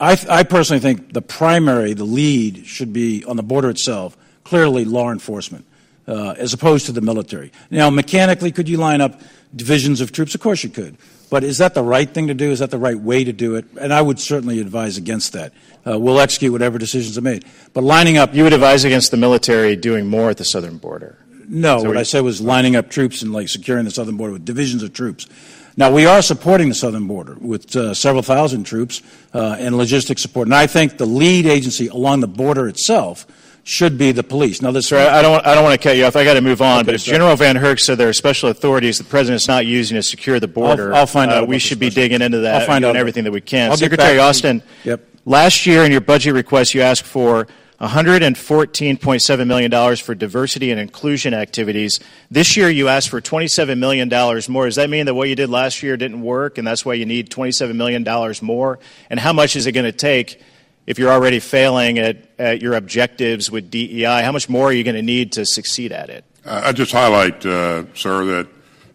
I, 0.00 0.18
I 0.28 0.42
personally 0.42 0.80
think 0.80 1.12
the 1.12 1.22
primary, 1.22 1.94
the 1.94 2.04
lead, 2.04 2.66
should 2.66 2.92
be 2.92 3.24
on 3.24 3.36
the 3.36 3.42
border 3.42 3.70
itself. 3.70 4.16
Clearly, 4.44 4.84
law 4.84 5.10
enforcement. 5.10 5.64
uh, 6.06 6.34
as 6.36 6.52
opposed 6.52 6.86
to 6.86 6.92
the 6.92 7.00
military. 7.00 7.52
Now, 7.70 7.90
mechanically, 7.90 8.52
could 8.52 8.68
you 8.68 8.76
line 8.76 9.00
up 9.00 9.20
divisions 9.54 10.00
of 10.00 10.12
troops? 10.12 10.34
Of 10.34 10.40
course 10.40 10.62
you 10.62 10.70
could. 10.70 10.96
But 11.30 11.42
is 11.42 11.58
that 11.58 11.74
the 11.74 11.82
right 11.82 12.08
thing 12.08 12.28
to 12.28 12.34
do? 12.34 12.50
Is 12.50 12.58
that 12.58 12.70
the 12.70 12.78
right 12.78 12.98
way 12.98 13.24
to 13.24 13.32
do 13.32 13.56
it? 13.56 13.64
And 13.80 13.92
I 13.92 14.02
would 14.02 14.20
certainly 14.20 14.60
advise 14.60 14.98
against 14.98 15.32
that. 15.32 15.52
Uh, 15.86 15.98
we'll 15.98 16.20
execute 16.20 16.52
whatever 16.52 16.78
decisions 16.78 17.16
are 17.18 17.22
made. 17.22 17.44
But 17.72 17.84
lining 17.84 18.18
up. 18.18 18.34
You 18.34 18.44
would 18.44 18.52
advise 18.52 18.84
against 18.84 19.10
the 19.10 19.16
military 19.16 19.76
doing 19.76 20.06
more 20.06 20.30
at 20.30 20.36
the 20.36 20.44
southern 20.44 20.78
border? 20.78 21.18
No, 21.48 21.78
what, 21.78 21.88
what 21.88 21.96
I 21.96 22.04
said 22.04 22.20
was 22.20 22.40
lining 22.40 22.76
up 22.76 22.88
troops 22.88 23.22
and 23.22 23.32
like 23.32 23.48
securing 23.48 23.84
the 23.84 23.90
southern 23.90 24.16
border 24.16 24.34
with 24.34 24.44
divisions 24.44 24.82
of 24.82 24.92
troops. 24.92 25.26
Now, 25.76 25.90
we 25.90 26.06
are 26.06 26.22
supporting 26.22 26.68
the 26.68 26.74
southern 26.74 27.06
border 27.06 27.36
with 27.40 27.74
uh, 27.74 27.94
several 27.94 28.22
thousand 28.22 28.64
troops 28.64 29.02
uh, 29.32 29.56
and 29.58 29.74
logistic 29.74 30.18
support. 30.18 30.46
And 30.46 30.54
I 30.54 30.66
think 30.66 30.98
the 30.98 31.06
lead 31.06 31.46
agency 31.46 31.88
along 31.88 32.20
the 32.20 32.28
border 32.28 32.68
itself 32.68 33.26
should 33.64 33.98
be 33.98 34.12
the 34.12 34.22
police. 34.22 34.62
Now, 34.62 34.70
this. 34.70 34.86
Sir, 34.86 34.98
I 35.08 35.22
don't. 35.22 35.44
I 35.44 35.54
don't 35.54 35.64
want 35.64 35.80
to 35.80 35.88
cut 35.88 35.96
you 35.96 36.04
off. 36.04 36.14
I 36.16 36.22
got 36.22 36.34
to 36.34 36.42
move 36.42 36.60
on. 36.62 36.80
Okay, 36.80 36.86
but 36.86 36.94
if 36.94 37.02
sorry. 37.02 37.16
General 37.16 37.36
VanHerck 37.36 37.80
said 37.80 37.98
there 37.98 38.08
are 38.08 38.12
special 38.12 38.50
authorities 38.50 38.98
the 38.98 39.04
president's 39.04 39.48
not 39.48 39.66
using 39.66 39.96
to 39.96 40.02
secure 40.02 40.38
the 40.38 40.46
border, 40.46 40.92
I'll, 40.92 41.00
I'll 41.00 41.06
find 41.06 41.30
uh, 41.30 41.36
out. 41.36 41.48
we 41.48 41.58
should 41.58 41.80
be 41.80 41.90
digging 41.90 42.22
into 42.22 42.40
that. 42.40 42.60
I'll 42.60 42.66
find 42.66 42.84
out 42.84 42.94
everything 42.94 43.24
that 43.24 43.32
we 43.32 43.40
can. 43.40 43.70
I'll 43.70 43.76
Secretary 43.76 44.18
Austin. 44.18 44.62
Yep. 44.84 45.08
Last 45.24 45.64
year, 45.64 45.84
in 45.84 45.90
your 45.90 46.02
budget 46.02 46.34
request, 46.34 46.74
you 46.74 46.82
asked 46.82 47.04
for 47.04 47.48
$114.7 47.84 49.46
million 49.46 49.96
for 49.96 50.14
diversity 50.14 50.70
and 50.70 50.80
inclusion 50.80 51.34
activities. 51.34 52.00
This 52.30 52.56
year, 52.56 52.70
you 52.70 52.88
asked 52.88 53.08
for 53.08 53.20
$27 53.20 53.78
million 53.78 54.08
more. 54.48 54.64
Does 54.66 54.76
that 54.76 54.90
mean 54.90 55.06
that 55.06 55.14
what 55.14 55.28
you 55.28 55.34
did 55.34 55.50
last 55.50 55.82
year 55.82 55.96
didn't 55.96 56.22
work, 56.22 56.58
and 56.58 56.66
that's 56.66 56.84
why 56.84 56.94
you 56.94 57.06
need 57.06 57.30
$27 57.30 57.74
million 57.74 58.04
more? 58.42 58.78
And 59.10 59.20
how 59.20 59.32
much 59.32 59.56
is 59.56 59.66
it 59.66 59.72
going 59.72 59.84
to 59.84 59.92
take 59.92 60.40
if 60.86 60.98
you're 60.98 61.10
already 61.10 61.40
failing 61.40 61.98
at, 61.98 62.28
at 62.38 62.60
your 62.60 62.74
objectives 62.74 63.50
with 63.50 63.70
DEI, 63.70 64.22
how 64.22 64.32
much 64.32 64.48
more 64.48 64.68
are 64.68 64.72
you 64.72 64.84
going 64.84 64.96
to 64.96 65.02
need 65.02 65.32
to 65.32 65.46
succeed 65.46 65.92
at 65.92 66.10
it? 66.10 66.24
Uh, 66.44 66.62
I 66.64 66.72
just 66.72 66.92
highlight, 66.92 67.44
uh, 67.46 67.84
sir, 67.94 68.24
that 68.26 68.48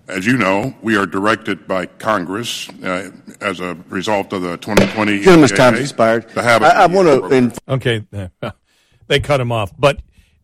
as 0.07 0.25
you 0.25 0.37
know, 0.37 0.73
we 0.81 0.97
are 0.97 1.05
directed 1.05 1.67
by 1.67 1.85
Congress 1.85 2.69
uh, 2.83 3.11
as 3.41 3.59
a 3.59 3.77
result 3.89 4.33
of 4.33 4.41
the 4.41 4.57
2020. 4.57 5.21
Gentleman's 5.21 5.51
time 5.51 5.75
expired. 5.75 6.25
I, 6.35 6.57
I 6.57 6.85
want 6.87 7.07
to. 7.07 7.35
Inf- 7.35 7.59
okay, 7.67 8.03
they 9.09 9.19
cut 9.19 9.41
him 9.41 9.51
off. 9.51 9.73
But 9.77 9.99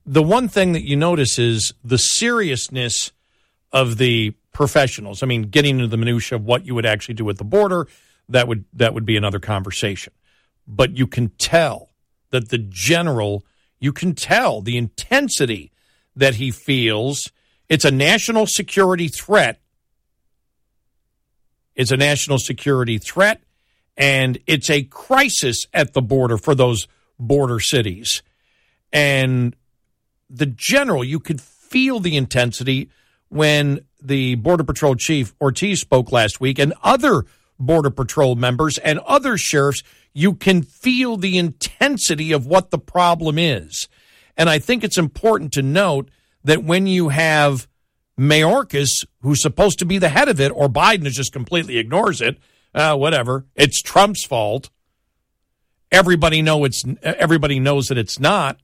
the 0.05 0.22
one 0.22 0.50
thing 0.50 0.74
that 0.74 0.84
you 0.84 0.98
notice 0.98 1.39
is 1.39 1.74
the 1.86 1.98
seriousness 1.98 3.13
of 3.72 3.98
the 3.98 4.34
professionals. 4.51 5.24
I 5.24 5.25
mean, 5.25 5.43
getting 5.43 5.77
into 5.77 5.88
the 5.88 5.98
minutia 5.98 6.38
of 6.38 6.43
what 6.43 6.65
you 6.65 6.75
would 6.75 6.86
actually 6.86 7.15
do 7.15 7.29
at 7.29 7.38
the 7.38 7.45
border, 7.45 7.88
that 8.27 8.50
would 8.50 8.65
that 8.74 8.93
would 8.93 9.05
be 9.05 9.15
another 9.15 9.39
conversation 9.39 10.12
but 10.67 10.98
you 10.98 11.07
can 11.07 11.29
tell 11.38 11.89
that 12.31 12.50
the 12.50 12.57
general, 12.57 13.45
you 13.79 13.93
can 13.93 14.15
tell 14.15 14.62
the 14.62 14.77
intensity 14.77 15.72
that 16.15 16.36
he 16.36 16.51
feels. 16.51 17.31
It's 17.69 17.86
a 17.86 17.91
national 17.91 18.48
security 18.48 19.07
threat. 19.07 19.60
It's 21.75 21.91
a 21.91 21.98
national 21.98 22.39
security 22.39 22.98
threat, 22.98 23.41
and 23.98 24.38
it's 24.48 24.69
a 24.69 24.84
crisis 24.84 25.65
at 25.74 25.93
the 25.93 26.01
border 26.01 26.38
for 26.38 26.55
those 26.55 26.88
border 27.19 27.60
cities. 27.60 28.24
And 28.95 29.57
the 30.29 30.45
general, 30.45 31.03
you 31.03 31.19
could 31.19 31.41
feel 31.41 31.99
the 31.99 32.15
intensity 32.15 32.89
when 33.27 33.81
the 34.01 34.35
Border 34.35 34.63
Patrol 34.63 34.95
Chief 34.95 35.35
Ortiz 35.41 35.81
spoke 35.81 36.13
last 36.13 36.39
week 36.39 36.59
and 36.59 36.73
other 36.81 37.25
Border 37.59 37.89
Patrol 37.89 38.35
members 38.35 38.77
and 38.77 38.99
other 38.99 39.37
sheriffs 39.37 39.83
you 40.13 40.33
can 40.33 40.63
feel 40.63 41.17
the 41.17 41.37
intensity 41.37 42.31
of 42.31 42.45
what 42.45 42.71
the 42.71 42.79
problem 42.79 43.37
is. 43.37 43.89
And 44.37 44.49
I 44.49 44.59
think 44.59 44.81
it's 44.81 44.97
important 44.97 45.51
to 45.53 45.61
note 45.61 46.09
that 46.45 46.63
when 46.63 46.87
you 46.87 47.09
have 47.09 47.67
Mayorkas, 48.17 49.05
who's 49.21 49.41
supposed 49.41 49.79
to 49.79 49.85
be 49.85 49.97
the 49.97 50.07
head 50.07 50.29
of 50.29 50.39
it, 50.39 50.53
or 50.55 50.69
Biden 50.69 51.03
just 51.03 51.33
completely 51.33 51.77
ignores 51.77 52.21
it, 52.21 52.37
uh, 52.73 52.95
whatever, 52.95 53.45
it's 53.55 53.81
Trump's 53.81 54.23
fault. 54.23 54.69
Everybody 55.91 56.41
know 56.41 56.63
it's 56.63 56.83
everybody 57.03 57.59
knows 57.59 57.87
that 57.89 57.97
it's 57.97 58.19
not. 58.19 58.57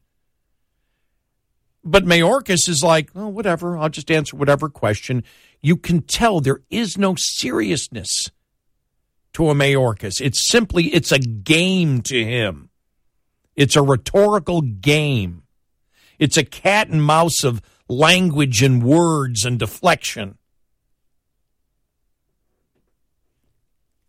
But 1.84 2.06
Mayorkas 2.06 2.70
is 2.70 2.84
like, 2.84 3.10
oh, 3.16 3.28
whatever. 3.28 3.78
I'll 3.78 3.90
just 3.90 4.12
answer 4.12 4.36
whatever 4.36 4.70
question. 4.70 5.24
You 5.62 5.78
can 5.78 6.02
tell 6.02 6.40
there 6.40 6.62
is 6.70 6.98
no 6.98 7.16
seriousness 7.18 8.30
to 9.34 9.50
a 9.50 9.54
Mayorkas. 9.54 10.22
It's 10.22 10.50
simply, 10.50 10.94
it's 10.94 11.12
a 11.12 11.20
game 11.20 12.02
to 12.04 12.24
him. 12.24 12.70
It's 13.56 13.76
a 13.76 13.82
rhetorical 13.82 14.62
game. 14.62 15.44
It's 16.20 16.38
a 16.38 16.46
cat 16.46 16.90
and 16.90 17.04
mouse 17.04 17.44
of 17.44 17.62
language 17.88 18.62
and 18.62 18.84
words 18.84 19.44
and 19.44 19.58
deflection. 19.58 20.38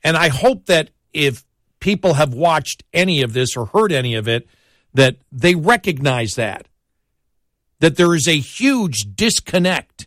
And 0.05 0.17
I 0.17 0.29
hope 0.29 0.67
that 0.67 0.91
if 1.13 1.45
people 1.81 2.15
have 2.15 2.35
watched 2.35 2.83
any 2.93 3.23
of 3.23 3.33
this 3.33 3.57
or 3.57 3.67
heard 3.67 3.93
any 3.93 4.15
of 4.15 4.29
it, 4.29 4.49
that 4.95 5.17
they 5.31 5.55
recognize 5.55 6.35
that. 6.35 6.67
That 7.83 7.97
there 7.97 8.15
is 8.15 8.29
a 8.29 8.39
huge 8.39 9.17
disconnect 9.17 10.07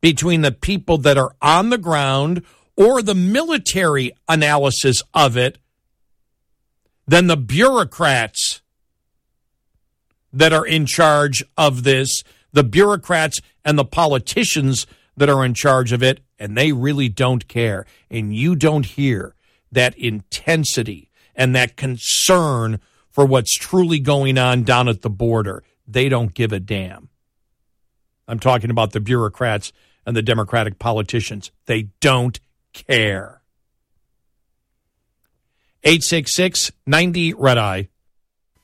between 0.00 0.42
the 0.42 0.52
people 0.52 0.96
that 0.98 1.18
are 1.18 1.34
on 1.42 1.70
the 1.70 1.76
ground 1.76 2.44
or 2.76 3.02
the 3.02 3.16
military 3.16 4.12
analysis 4.28 5.02
of 5.12 5.36
it 5.36 5.58
than 7.08 7.26
the 7.26 7.36
bureaucrats 7.36 8.62
that 10.32 10.52
are 10.52 10.64
in 10.64 10.86
charge 10.86 11.42
of 11.56 11.82
this, 11.82 12.22
the 12.52 12.62
bureaucrats 12.62 13.40
and 13.64 13.76
the 13.76 13.84
politicians 13.84 14.86
that 15.16 15.28
are 15.28 15.44
in 15.44 15.54
charge 15.54 15.90
of 15.90 16.00
it, 16.00 16.20
and 16.38 16.56
they 16.56 16.70
really 16.70 17.08
don't 17.08 17.48
care. 17.48 17.86
And 18.08 18.32
you 18.32 18.54
don't 18.54 18.86
hear 18.86 19.34
that 19.72 19.98
intensity 19.98 21.10
and 21.34 21.56
that 21.56 21.76
concern 21.76 22.78
for 23.10 23.26
what's 23.26 23.56
truly 23.56 23.98
going 23.98 24.38
on 24.38 24.62
down 24.62 24.86
at 24.86 25.02
the 25.02 25.10
border. 25.10 25.64
They 25.88 26.10
don't 26.10 26.34
give 26.34 26.52
a 26.52 26.60
damn. 26.60 27.08
I'm 28.28 28.38
talking 28.38 28.70
about 28.70 28.92
the 28.92 29.00
bureaucrats 29.00 29.72
and 30.04 30.14
the 30.14 30.22
Democratic 30.22 30.78
politicians. 30.78 31.50
They 31.64 31.88
don't 32.00 32.38
care. 32.74 33.40
866 35.82 36.70
90 36.86 37.32
Red 37.34 37.56
Eye. 37.56 37.88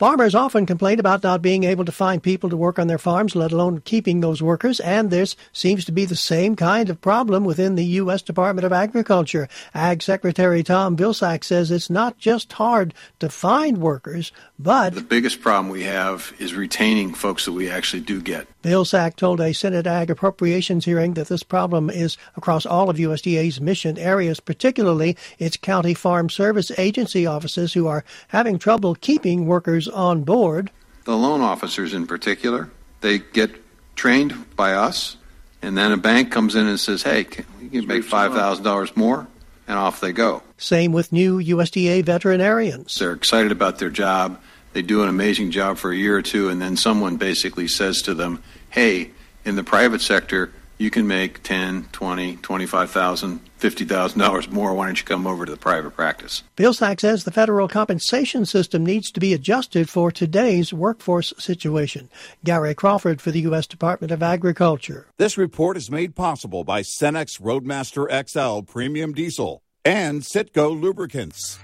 Farmers 0.05 0.35
often 0.35 0.67
complain 0.67 1.01
about 1.01 1.23
not 1.23 1.41
being 1.41 1.65
able 1.65 1.87
to 1.87 1.91
find 1.91 2.23
people 2.23 2.51
to 2.51 2.59
work 2.59 2.79
on 2.79 2.89
their 2.89 2.99
farms, 2.99 3.35
let 3.35 3.53
alone 3.53 3.81
keeping 3.87 4.21
those 4.21 4.43
workers, 4.43 4.79
and 4.81 5.09
this 5.09 5.35
seems 5.51 5.83
to 5.87 5.93
be 5.93 6.05
the 6.05 6.15
same 6.15 6.57
kind 6.57 6.91
of 6.91 7.01
problem 7.01 7.43
within 7.43 7.75
the 7.75 7.87
U.S. 8.03 8.21
Department 8.21 8.67
of 8.67 8.73
Agriculture. 8.75 9.49
Ag 9.73 10.03
Secretary 10.03 10.63
Tom 10.63 10.95
Vilsack 10.95 11.43
says 11.43 11.71
it's 11.71 11.89
not 11.89 12.19
just 12.19 12.53
hard 12.53 12.93
to 13.19 13.31
find 13.31 13.79
workers, 13.79 14.31
but 14.59 14.95
the 14.95 15.01
biggest 15.01 15.41
problem 15.41 15.73
we 15.73 15.85
have 15.85 16.35
is 16.39 16.53
retaining 16.53 17.15
folks 17.15 17.47
that 17.47 17.53
we 17.53 17.71
actually 17.71 18.03
do 18.03 18.21
get. 18.21 18.47
Vilsack 18.63 19.17
told 19.17 19.41
a 19.41 19.55
Senate 19.55 19.87
Ag 19.87 20.11
Appropriations 20.11 20.85
hearing 20.85 21.15
that 21.15 21.29
this 21.29 21.43
problem 21.43 21.89
is 21.89 22.19
across 22.37 22.67
all 22.67 22.91
of 22.91 22.99
USDA's 22.99 23.59
mission 23.59 23.99
areas, 23.99 24.39
particularly 24.39 25.17
its 25.39 25.57
county 25.57 25.95
farm 25.95 26.29
service 26.29 26.71
agency 26.79 27.27
offices 27.27 27.73
who 27.73 27.87
are 27.87 28.05
having 28.29 28.59
trouble 28.59 28.95
keeping 28.95 29.47
workers 29.47 29.89
on 29.95 30.25
board. 30.25 30.71
The 31.05 31.17
loan 31.17 31.41
officers, 31.41 31.95
in 31.95 32.07
particular, 32.07 32.71
they 33.01 33.19
get 33.19 33.51
trained 33.97 34.57
by 34.57 34.75
us, 34.75 35.17
and 35.63 35.77
then 35.77 35.93
a 35.93 35.97
bank 35.97 36.33
comes 36.33 36.55
in 36.55 36.67
and 36.67 36.79
says, 36.79 37.03
"Hey, 37.03 37.25
can, 37.25 37.45
you 37.61 37.69
can 37.69 37.87
make 37.87 38.05
five 38.05 38.33
thousand 38.33 38.65
dollars 38.65 38.97
more," 38.97 39.27
and 39.69 39.79
off 39.79 40.01
they 40.01 40.13
go. 40.13 40.43
Same 40.59 40.93
with 40.93 41.13
new 41.13 41.39
USDA 41.39 42.05
veterinarians. 42.05 42.99
They're 42.99 43.13
excited 43.13 43.53
about 43.53 43.79
their 43.79 43.91
job. 43.91 44.41
They 44.73 44.83
do 44.83 45.03
an 45.03 45.09
amazing 45.09 45.51
job 45.51 45.79
for 45.79 45.93
a 45.93 45.97
year 45.97 46.17
or 46.17 46.23
two, 46.23 46.49
and 46.49 46.61
then 46.61 46.77
someone 46.77 47.17
basically 47.17 47.69
says 47.69 48.03
to 48.03 48.15
them, 48.15 48.43
"Hey, 48.71 49.11
in 49.45 49.57
the 49.57 49.65
private 49.65 50.01
sector." 50.01 50.51
You 50.79 50.91
can 50.91 51.07
make 51.07 51.43
10, 51.43 51.89
20, 51.93 52.37
25,000, 52.37 53.41
$50,000 53.61 54.51
more. 54.51 54.75
Why 54.75 54.87
don't 54.87 54.99
you 54.99 55.05
come 55.05 55.27
over 55.27 55.45
to 55.45 55.53
the 55.53 55.59
private 55.59 55.93
practice? 55.93 56.43
Vilsack 56.57 57.01
says 57.01 57.25
the 57.25 57.31
federal 57.31 57.69
compensation 57.69 58.45
system 58.45 58.85
needs 58.85 59.11
to 59.13 59.21
be 59.21 59.33
adjusted 59.33 59.89
for 59.89 60.11
today's 60.11 60.73
workforce 60.73 61.33
situation. 61.39 62.09
Gary 62.43 62.75
Crawford 62.75 63.21
for 63.21 63.31
the 63.31 63.41
U.S. 63.43 63.67
Department 63.67 64.11
of 64.11 64.23
Agriculture. 64.23 65.07
This 65.19 65.39
report 65.39 65.77
is 65.77 65.91
made 65.91 66.15
possible 66.15 66.65
by 66.65 66.83
Cenex 66.83 67.41
Roadmaster 67.41 68.09
XL 68.27 68.61
Premium 68.63 69.13
Diesel 69.13 69.63
and 69.85 70.23
Citgo 70.23 70.79
Lubricants. 70.79 71.59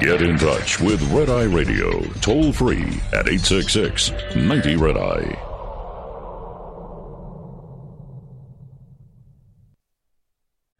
Get 0.00 0.22
in 0.22 0.38
touch 0.38 0.80
with 0.80 1.02
Red 1.10 1.28
Eye 1.28 1.44
Radio, 1.44 2.00
toll 2.20 2.52
free 2.52 3.00
at 3.12 3.28
866 3.28 4.12
90 4.36 4.76
Red 4.76 4.96
Eye. 4.96 5.53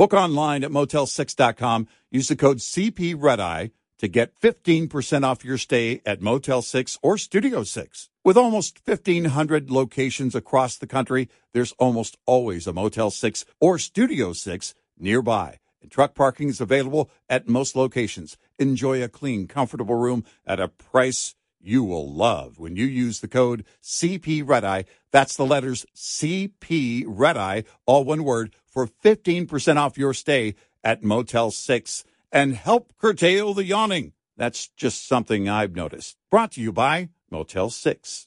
Book 0.00 0.14
online 0.14 0.64
at 0.64 0.70
motel6.com. 0.70 1.86
Use 2.10 2.28
the 2.28 2.34
code 2.34 2.56
CP 2.56 3.14
Redeye 3.18 3.68
to 3.98 4.08
get 4.08 4.32
15% 4.40 5.24
off 5.24 5.44
your 5.44 5.58
stay 5.58 6.00
at 6.06 6.22
Motel 6.22 6.62
6 6.62 6.98
or 7.02 7.18
Studio 7.18 7.64
6. 7.64 8.08
With 8.24 8.38
almost 8.38 8.80
1,500 8.82 9.70
locations 9.70 10.34
across 10.34 10.78
the 10.78 10.86
country, 10.86 11.28
there's 11.52 11.72
almost 11.72 12.16
always 12.24 12.66
a 12.66 12.72
Motel 12.72 13.10
6 13.10 13.44
or 13.60 13.78
Studio 13.78 14.32
6 14.32 14.72
nearby. 14.98 15.58
And 15.82 15.90
truck 15.90 16.14
parking 16.14 16.48
is 16.48 16.62
available 16.62 17.10
at 17.28 17.46
most 17.46 17.76
locations. 17.76 18.38
Enjoy 18.58 19.02
a 19.02 19.08
clean, 19.08 19.46
comfortable 19.48 19.96
room 19.96 20.24
at 20.46 20.60
a 20.60 20.68
price 20.68 21.34
you 21.60 21.84
will 21.84 22.12
love 22.12 22.58
when 22.58 22.76
you 22.76 22.86
use 22.86 23.20
the 23.20 23.28
code 23.28 23.64
CP 23.82 24.46
Redeye. 24.48 24.82
That's 25.10 25.36
the 25.36 25.46
letters 25.46 25.86
CP 25.94 27.04
Redeye, 27.06 27.62
all 27.86 28.04
one 28.04 28.24
word, 28.24 28.54
for 28.66 28.86
15% 28.86 29.76
off 29.76 29.98
your 29.98 30.14
stay 30.14 30.54
at 30.82 31.02
Motel 31.02 31.50
6 31.50 32.04
and 32.32 32.54
help 32.54 32.92
curtail 32.98 33.54
the 33.54 33.64
yawning. 33.64 34.12
That's 34.36 34.68
just 34.68 35.06
something 35.06 35.48
I've 35.48 35.76
noticed. 35.76 36.16
Brought 36.30 36.52
to 36.52 36.60
you 36.60 36.72
by 36.72 37.10
Motel 37.30 37.70
6. 37.70 38.26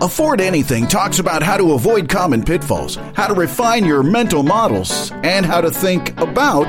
Afford 0.00 0.40
Anything 0.40 0.86
talks 0.86 1.18
about 1.18 1.42
how 1.42 1.56
to 1.56 1.72
avoid 1.72 2.08
common 2.08 2.44
pitfalls, 2.44 2.96
how 3.14 3.26
to 3.26 3.34
refine 3.34 3.84
your 3.84 4.02
mental 4.02 4.42
models, 4.42 5.10
and 5.22 5.46
how 5.46 5.60
to 5.60 5.70
think 5.70 6.18
about 6.20 6.68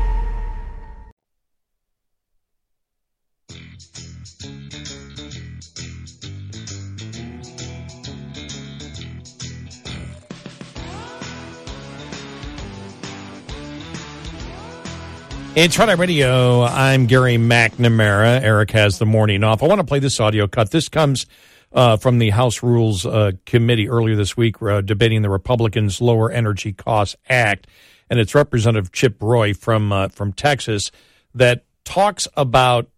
It's 15.53 15.77
Red 15.77 15.89
Eye 15.89 15.93
Radio. 15.93 16.61
I'm 16.63 17.07
Gary 17.07 17.35
McNamara. 17.35 18.41
Eric 18.41 18.71
has 18.71 18.99
the 18.99 19.05
morning 19.05 19.43
off. 19.43 19.61
I 19.61 19.67
want 19.67 19.79
to 19.81 19.85
play 19.85 19.99
this 19.99 20.17
audio 20.21 20.47
cut. 20.47 20.71
This 20.71 20.87
comes 20.87 21.25
uh, 21.73 21.97
from 21.97 22.19
the 22.19 22.29
House 22.29 22.63
Rules 22.63 23.05
uh, 23.05 23.33
Committee 23.45 23.89
earlier 23.89 24.15
this 24.15 24.37
week, 24.37 24.61
uh, 24.61 24.79
debating 24.79 25.23
the 25.23 25.29
Republicans' 25.29 25.99
Lower 25.99 26.31
Energy 26.31 26.71
Costs 26.71 27.17
Act, 27.27 27.67
and 28.09 28.17
it's 28.17 28.33
Representative 28.33 28.93
Chip 28.93 29.21
Roy 29.21 29.53
from 29.53 29.91
uh, 29.91 30.07
from 30.07 30.31
Texas 30.31 30.89
that 31.35 31.65
talks 31.83 32.29
about 32.37 32.89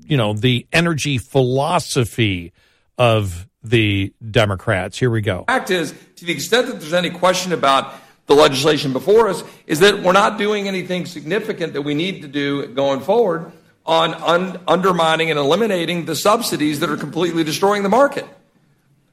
you 0.00 0.16
know 0.16 0.32
the 0.32 0.66
energy 0.72 1.18
philosophy 1.18 2.52
of 2.98 3.46
the 3.62 4.12
Democrats. 4.28 4.98
Here 4.98 5.08
we 5.08 5.20
go. 5.20 5.44
Fact 5.46 5.70
is, 5.70 5.94
to 6.16 6.24
the 6.24 6.32
extent 6.32 6.66
that 6.66 6.80
there's 6.80 6.94
any 6.94 7.10
question 7.10 7.52
about 7.52 7.94
the 8.26 8.34
legislation 8.34 8.92
before 8.92 9.28
us 9.28 9.42
is 9.66 9.80
that 9.80 10.02
we're 10.02 10.12
not 10.12 10.38
doing 10.38 10.68
anything 10.68 11.06
significant 11.06 11.72
that 11.72 11.82
we 11.82 11.94
need 11.94 12.22
to 12.22 12.28
do 12.28 12.66
going 12.68 13.00
forward 13.00 13.52
on 13.84 14.14
un- 14.14 14.60
undermining 14.68 15.30
and 15.30 15.38
eliminating 15.38 16.04
the 16.04 16.14
subsidies 16.14 16.80
that 16.80 16.90
are 16.90 16.96
completely 16.96 17.44
destroying 17.44 17.82
the 17.82 17.88
market. 17.88 18.26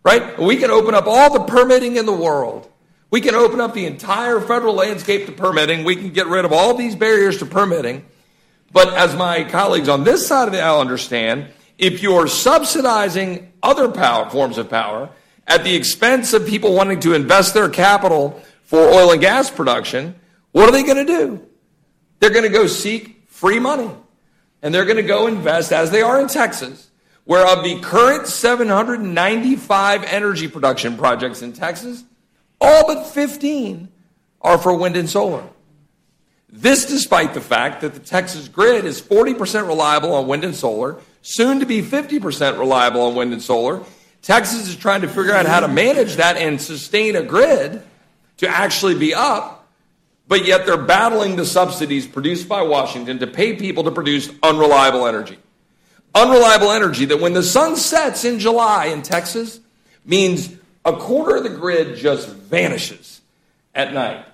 Right? 0.04 0.40
We 0.40 0.58
can 0.58 0.72
open 0.72 0.96
up 0.96 1.06
all 1.08 1.34
the 1.34 1.44
permitting 1.44 1.98
in 1.98 2.06
the 2.06 2.14
world. 2.14 2.70
We 3.12 3.22
can 3.22 3.36
open 3.36 3.60
up 3.60 3.74
the 3.74 3.86
entire 3.86 4.40
federal 4.40 4.76
landscape 4.76 5.26
to 5.26 5.32
permitting. 5.32 5.84
We 5.84 5.96
can 5.96 6.12
get 6.12 6.28
rid 6.28 6.46
of 6.46 6.54
all 6.54 6.76
these 6.76 6.96
barriers 6.96 7.40
to 7.40 7.46
permitting. 7.46 8.06
But 8.72 8.94
as 8.94 9.16
my 9.16 9.44
colleagues 9.44 9.90
on 9.90 10.04
this 10.04 10.28
side 10.28 10.48
of 10.48 10.54
the 10.54 10.62
aisle 10.62 10.80
understand, 10.80 11.48
if 11.78 12.04
you're 12.04 12.28
subsidizing 12.28 13.52
other 13.64 13.90
power 13.90 14.30
forms 14.30 14.58
of 14.58 14.70
power 14.70 15.10
at 15.48 15.64
the 15.64 15.76
expense 15.76 16.34
of 16.34 16.46
people 16.46 16.76
wanting 16.76 17.00
to 17.00 17.14
invest 17.14 17.56
their 17.56 17.70
capital 17.70 18.42
for 18.70 18.78
oil 18.78 19.12
and 19.12 19.20
gas 19.20 19.50
production, 19.50 20.14
what 20.52 20.70
are 20.70 20.72
they 20.72 20.84
going 20.84 21.04
to 21.04 21.12
do? 21.12 21.44
They're 22.20 22.30
going 22.30 22.44
to 22.44 22.50
go 22.50 22.68
seek 22.68 23.24
free 23.26 23.58
money. 23.58 23.90
And 24.62 24.72
they're 24.72 24.86
going 24.86 24.98
to 24.98 25.02
go 25.02 25.26
invest, 25.26 25.74
as 25.74 25.90
they 25.90 26.04
are 26.04 26.22
in 26.22 26.28
Texas, 26.28 26.92
where 27.24 27.48
of 27.48 27.64
the 27.64 27.80
current 27.80 28.28
795 28.28 30.04
energy 30.04 30.48
production 30.48 30.98
projects 30.98 31.42
in 31.42 31.52
Texas, 31.52 32.04
all 32.62 32.86
but 32.86 33.06
15 33.06 33.90
are 34.42 34.60
for 34.60 34.76
wind 34.76 34.96
and 34.96 35.10
solar. 35.10 35.44
This 36.48 36.86
despite 36.86 37.34
the 37.34 37.42
fact 37.42 37.82
that 37.82 37.96
the 37.96 38.00
Texas 38.00 38.48
grid 38.48 38.86
is 38.86 39.02
40% 39.02 39.66
reliable 39.68 40.14
on 40.14 40.28
wind 40.28 40.44
and 40.44 40.54
solar, 40.56 41.00
soon 41.24 41.60
to 41.60 41.66
be 41.66 41.82
50% 41.82 42.60
reliable 42.60 43.02
on 43.02 43.16
wind 43.16 43.34
and 43.34 43.42
solar. 43.42 43.84
Texas 44.22 44.68
is 44.68 44.76
trying 44.76 45.02
to 45.02 45.08
figure 45.08 45.34
out 45.34 45.48
how 45.48 45.60
to 45.60 45.68
manage 45.68 46.18
that 46.18 46.38
and 46.38 46.62
sustain 46.62 47.16
a 47.16 47.24
grid 47.24 47.82
to 48.40 48.48
actually 48.48 48.96
be 48.96 49.14
up, 49.14 49.68
but 50.28 50.46
yet 50.46 50.66
they're 50.66 50.78
battling 50.78 51.36
the 51.36 51.46
subsidies 51.46 52.08
produced 52.08 52.48
by 52.48 52.62
Washington 52.62 53.20
to 53.20 53.28
pay 53.28 53.56
people 53.56 53.84
to 53.84 53.92
produce 53.92 54.30
unreliable 54.42 55.06
energy. 55.06 55.38
Unreliable 56.16 56.72
energy 56.72 57.06
that 57.06 57.20
when 57.20 57.34
the 57.34 57.44
sun 57.44 57.76
sets 57.76 58.26
in 58.26 58.40
July 58.40 58.86
in 58.88 59.02
Texas 59.02 59.60
means 60.06 60.56
a 60.86 60.94
quarter 60.94 61.36
of 61.36 61.44
the 61.44 61.50
grid 61.50 61.98
just 61.98 62.30
vanishes 62.30 63.22
at 63.76 63.94
night. 63.94 64.26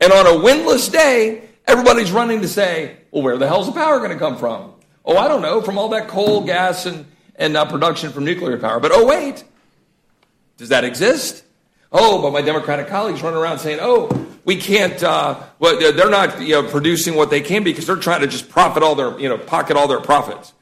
And 0.00 0.12
on 0.12 0.26
a 0.26 0.42
windless 0.42 0.88
day, 0.88 1.48
everybody's 1.66 2.10
running 2.10 2.40
to 2.42 2.48
say, 2.48 2.96
well, 3.10 3.22
where 3.22 3.38
the 3.38 3.46
hell's 3.46 3.66
the 3.66 3.72
power 3.72 3.98
going 3.98 4.10
to 4.10 4.18
come 4.18 4.36
from? 4.36 4.72
Oh, 5.04 5.16
I 5.16 5.28
don't 5.28 5.42
know, 5.42 5.60
from 5.60 5.78
all 5.78 5.90
that 5.90 6.08
coal, 6.08 6.44
gas, 6.44 6.86
and, 6.86 7.06
and 7.36 7.56
uh, 7.56 7.64
production 7.66 8.10
from 8.10 8.24
nuclear 8.24 8.58
power. 8.58 8.80
But 8.80 8.90
oh, 8.92 9.06
wait, 9.06 9.44
does 10.56 10.70
that 10.70 10.82
exist? 10.84 11.43
Oh, 11.96 12.20
but 12.20 12.32
my 12.32 12.42
Democratic 12.42 12.88
colleagues 12.88 13.22
run 13.22 13.34
around 13.34 13.60
saying, 13.60 13.78
oh, 13.80 14.10
we 14.44 14.56
can't, 14.56 15.00
uh, 15.04 15.40
well, 15.60 15.78
they're 15.78 16.10
not 16.10 16.42
you 16.42 16.60
know, 16.60 16.68
producing 16.68 17.14
what 17.14 17.30
they 17.30 17.40
can 17.40 17.62
because 17.62 17.86
they're 17.86 17.94
trying 17.94 18.20
to 18.22 18.26
just 18.26 18.48
profit 18.48 18.82
all 18.82 18.96
their, 18.96 19.16
you 19.20 19.28
know, 19.28 19.38
pocket 19.38 19.76
all 19.76 19.86
their 19.86 20.00
profits. 20.00 20.52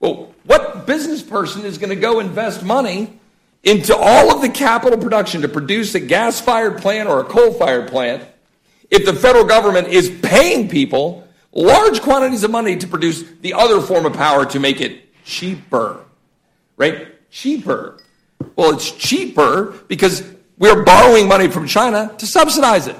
Well, 0.00 0.34
what 0.44 0.86
business 0.86 1.22
person 1.22 1.64
is 1.64 1.78
going 1.78 1.88
to 1.90 1.96
go 1.96 2.20
invest 2.20 2.62
money 2.62 3.18
into 3.64 3.96
all 3.96 4.30
of 4.30 4.42
the 4.42 4.50
capital 4.50 4.98
production 4.98 5.40
to 5.42 5.48
produce 5.48 5.94
a 5.94 6.00
gas 6.00 6.40
fired 6.40 6.76
plant 6.78 7.08
or 7.08 7.20
a 7.20 7.24
coal 7.24 7.54
fired 7.54 7.88
plant 7.88 8.22
if 8.90 9.06
the 9.06 9.14
federal 9.14 9.44
government 9.44 9.88
is 9.88 10.10
paying 10.22 10.68
people 10.68 11.26
large 11.52 12.02
quantities 12.02 12.44
of 12.44 12.50
money 12.50 12.76
to 12.76 12.86
produce 12.86 13.24
the 13.40 13.54
other 13.54 13.80
form 13.80 14.04
of 14.04 14.12
power 14.12 14.44
to 14.44 14.60
make 14.60 14.82
it 14.82 15.24
cheaper? 15.24 16.04
Right? 16.76 17.30
Cheaper. 17.30 17.98
Well, 18.56 18.72
it's 18.72 18.90
cheaper 18.90 19.74
because 19.88 20.22
we're 20.58 20.84
borrowing 20.84 21.28
money 21.28 21.48
from 21.48 21.66
China 21.66 22.14
to 22.18 22.26
subsidize 22.26 22.86
it. 22.86 22.96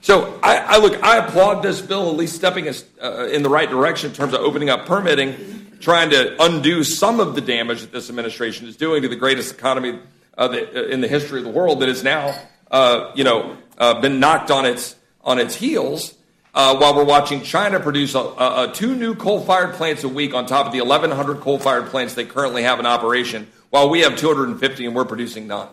So 0.00 0.38
I, 0.42 0.56
I 0.56 0.78
look, 0.78 1.02
I 1.02 1.18
applaud 1.18 1.62
this 1.62 1.80
bill 1.80 2.10
at 2.10 2.16
least 2.16 2.34
stepping 2.34 2.68
us 2.68 2.84
uh, 3.00 3.28
in 3.28 3.42
the 3.42 3.48
right 3.48 3.70
direction 3.70 4.10
in 4.10 4.16
terms 4.16 4.34
of 4.34 4.40
opening 4.40 4.68
up 4.68 4.86
permitting, 4.86 5.78
trying 5.80 6.10
to 6.10 6.42
undo 6.42 6.82
some 6.82 7.20
of 7.20 7.36
the 7.36 7.40
damage 7.40 7.82
that 7.82 7.92
this 7.92 8.08
administration 8.08 8.66
is 8.66 8.76
doing 8.76 9.02
to 9.02 9.08
the 9.08 9.16
greatest 9.16 9.54
economy 9.54 10.00
uh, 10.36 10.48
the, 10.48 10.90
in 10.90 11.00
the 11.00 11.08
history 11.08 11.38
of 11.38 11.44
the 11.44 11.50
world 11.50 11.80
that 11.80 11.88
has 11.88 12.02
now, 12.02 12.36
uh, 12.70 13.12
you 13.14 13.22
know, 13.22 13.56
uh, 13.78 14.00
been 14.00 14.18
knocked 14.18 14.50
on 14.50 14.66
its 14.66 14.96
on 15.22 15.38
its 15.38 15.54
heels. 15.54 16.14
Uh, 16.54 16.76
while 16.76 16.94
we're 16.94 17.04
watching 17.04 17.40
China 17.42 17.80
produce 17.80 18.14
a, 18.14 18.18
a, 18.18 18.68
a 18.68 18.72
two 18.72 18.94
new 18.94 19.14
coal-fired 19.14 19.74
plants 19.74 20.04
a 20.04 20.08
week 20.08 20.34
on 20.34 20.44
top 20.44 20.66
of 20.66 20.72
the 20.72 20.80
1,100 20.80 21.40
coal-fired 21.40 21.86
plants 21.86 22.12
they 22.14 22.26
currently 22.26 22.62
have 22.62 22.78
in 22.78 22.84
operation, 22.84 23.50
while 23.72 23.88
we 23.88 24.00
have 24.00 24.16
250 24.18 24.84
and 24.84 24.94
we're 24.94 25.06
producing 25.06 25.46
none. 25.46 25.66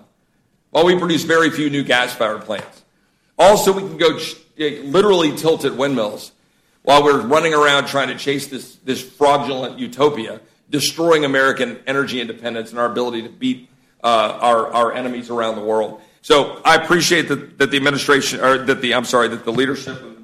While 0.69 0.85
we 0.85 0.97
produce 0.97 1.25
very 1.25 1.49
few 1.49 1.69
new 1.69 1.83
gas 1.83 2.15
fired 2.15 2.43
plants. 2.43 2.83
Also, 3.37 3.73
we 3.73 3.81
can 3.81 3.97
go 3.97 4.17
ch- 4.17 4.37
literally 4.57 5.35
tilted 5.35 5.77
windmills 5.77 6.31
while 6.83 7.03
we're 7.03 7.19
running 7.19 7.53
around 7.53 7.87
trying 7.87 8.07
to 8.07 8.15
chase 8.15 8.47
this, 8.47 8.75
this 8.85 9.01
fraudulent 9.01 9.77
utopia, 9.77 10.39
destroying 10.69 11.25
American 11.25 11.77
energy 11.87 12.21
independence 12.21 12.69
and 12.69 12.79
our 12.79 12.85
ability 12.85 13.23
to 13.23 13.29
beat 13.29 13.69
uh, 14.01 14.07
our, 14.07 14.71
our 14.71 14.93
enemies 14.93 15.29
around 15.29 15.55
the 15.55 15.63
world. 15.63 15.99
So 16.21 16.61
I 16.63 16.75
appreciate 16.75 17.27
that, 17.27 17.57
that 17.57 17.69
the 17.69 17.75
administration, 17.75 18.39
or 18.39 18.59
that 18.59 18.79
the, 18.81 18.93
I'm 18.93 19.03
sorry, 19.03 19.27
that 19.27 19.43
the 19.43 19.51
leadership 19.51 20.01
of 20.01 20.17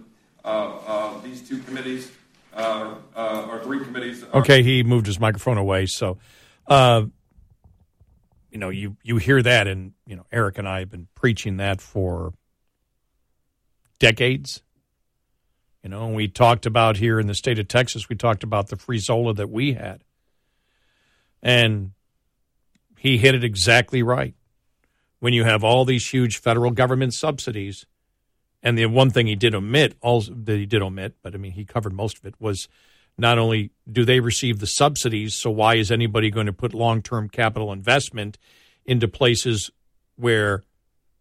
uh, 0.45 0.47
uh, 0.47 1.21
these 1.23 1.45
two 1.45 1.59
committees, 1.59 2.09
uh, 2.53 2.93
uh, 3.13 3.47
or 3.49 3.59
three 3.63 3.83
committees. 3.83 4.23
Are, 4.23 4.39
Okay, 4.39 4.63
he 4.63 4.81
moved 4.81 5.07
his 5.07 5.19
microphone 5.19 5.57
away. 5.57 5.87
So, 5.87 6.19
uh, 6.67 7.03
you 8.55 8.59
know, 8.59 8.69
you 8.69 8.95
you 9.03 9.17
hear 9.17 9.41
that, 9.41 9.67
and 9.67 9.91
you 10.07 10.15
know, 10.15 10.25
Eric 10.31 10.57
and 10.57 10.65
I 10.65 10.79
have 10.79 10.89
been 10.89 11.09
preaching 11.13 11.57
that 11.57 11.81
for 11.81 12.31
decades. 13.99 14.63
You 15.83 15.89
know, 15.89 16.05
and 16.05 16.15
we 16.15 16.29
talked 16.29 16.65
about 16.65 16.95
here 16.95 17.19
in 17.19 17.27
the 17.27 17.35
state 17.35 17.59
of 17.59 17.67
Texas, 17.67 18.07
we 18.07 18.15
talked 18.15 18.43
about 18.43 18.69
the 18.69 18.77
free 18.77 18.97
Zola 18.97 19.33
that 19.33 19.49
we 19.49 19.73
had, 19.73 20.05
and 21.43 21.91
he 22.97 23.17
hit 23.17 23.35
it 23.35 23.43
exactly 23.43 24.01
right. 24.01 24.35
When 25.19 25.33
you 25.33 25.43
have 25.43 25.65
all 25.65 25.83
these 25.83 26.07
huge 26.07 26.37
federal 26.37 26.71
government 26.71 27.13
subsidies, 27.13 27.85
and 28.63 28.77
the 28.77 28.85
one 28.85 29.09
thing 29.09 29.27
he 29.27 29.35
did 29.35 29.53
omit, 29.53 29.97
all 29.99 30.21
that 30.21 30.57
he 30.57 30.65
did 30.65 30.81
omit, 30.81 31.15
but 31.21 31.35
I 31.35 31.37
mean, 31.37 31.51
he 31.51 31.65
covered 31.65 31.91
most 31.91 32.19
of 32.19 32.25
it, 32.25 32.35
was 32.39 32.69
not 33.17 33.37
only 33.37 33.71
do 33.89 34.03
they 34.03 34.19
receive 34.19 34.59
the 34.59 34.67
subsidies, 34.67 35.35
so 35.35 35.49
why 35.49 35.75
is 35.75 35.91
anybody 35.91 36.29
going 36.29 36.47
to 36.47 36.53
put 36.53 36.73
long 36.73 37.01
term 37.01 37.29
capital 37.29 37.71
investment 37.71 38.37
into 38.85 39.07
places 39.07 39.71
where 40.15 40.63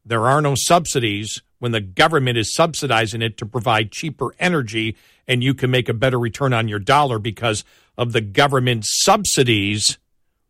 there 0.04 0.26
are 0.26 0.40
no 0.40 0.54
subsidies 0.54 1.42
when 1.58 1.72
the 1.72 1.80
government 1.80 2.36
is 2.36 2.54
subsidizing 2.54 3.22
it 3.22 3.38
to 3.38 3.46
provide 3.46 3.90
cheaper 3.90 4.34
energy 4.38 4.96
and 5.26 5.42
you 5.42 5.54
can 5.54 5.70
make 5.70 5.88
a 5.88 5.94
better 5.94 6.18
return 6.18 6.52
on 6.52 6.68
your 6.68 6.78
dollar 6.78 7.18
because 7.18 7.64
of 7.96 8.12
the 8.12 8.20
government 8.20 8.84
subsidies? 8.86 9.98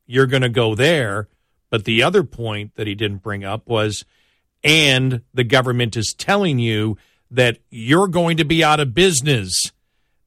You're 0.06 0.26
going 0.26 0.42
to 0.42 0.48
go 0.48 0.74
there. 0.74 1.28
But 1.70 1.84
the 1.84 2.02
other 2.02 2.24
point 2.24 2.74
that 2.76 2.86
he 2.86 2.94
didn't 2.94 3.22
bring 3.22 3.44
up 3.44 3.68
was, 3.68 4.04
and 4.62 5.22
the 5.32 5.44
government 5.44 5.96
is 5.96 6.14
telling 6.16 6.58
you 6.58 6.96
that 7.30 7.58
you're 7.70 8.08
going 8.08 8.36
to 8.38 8.44
be 8.44 8.62
out 8.62 8.80
of 8.80 8.94
business 8.94 9.72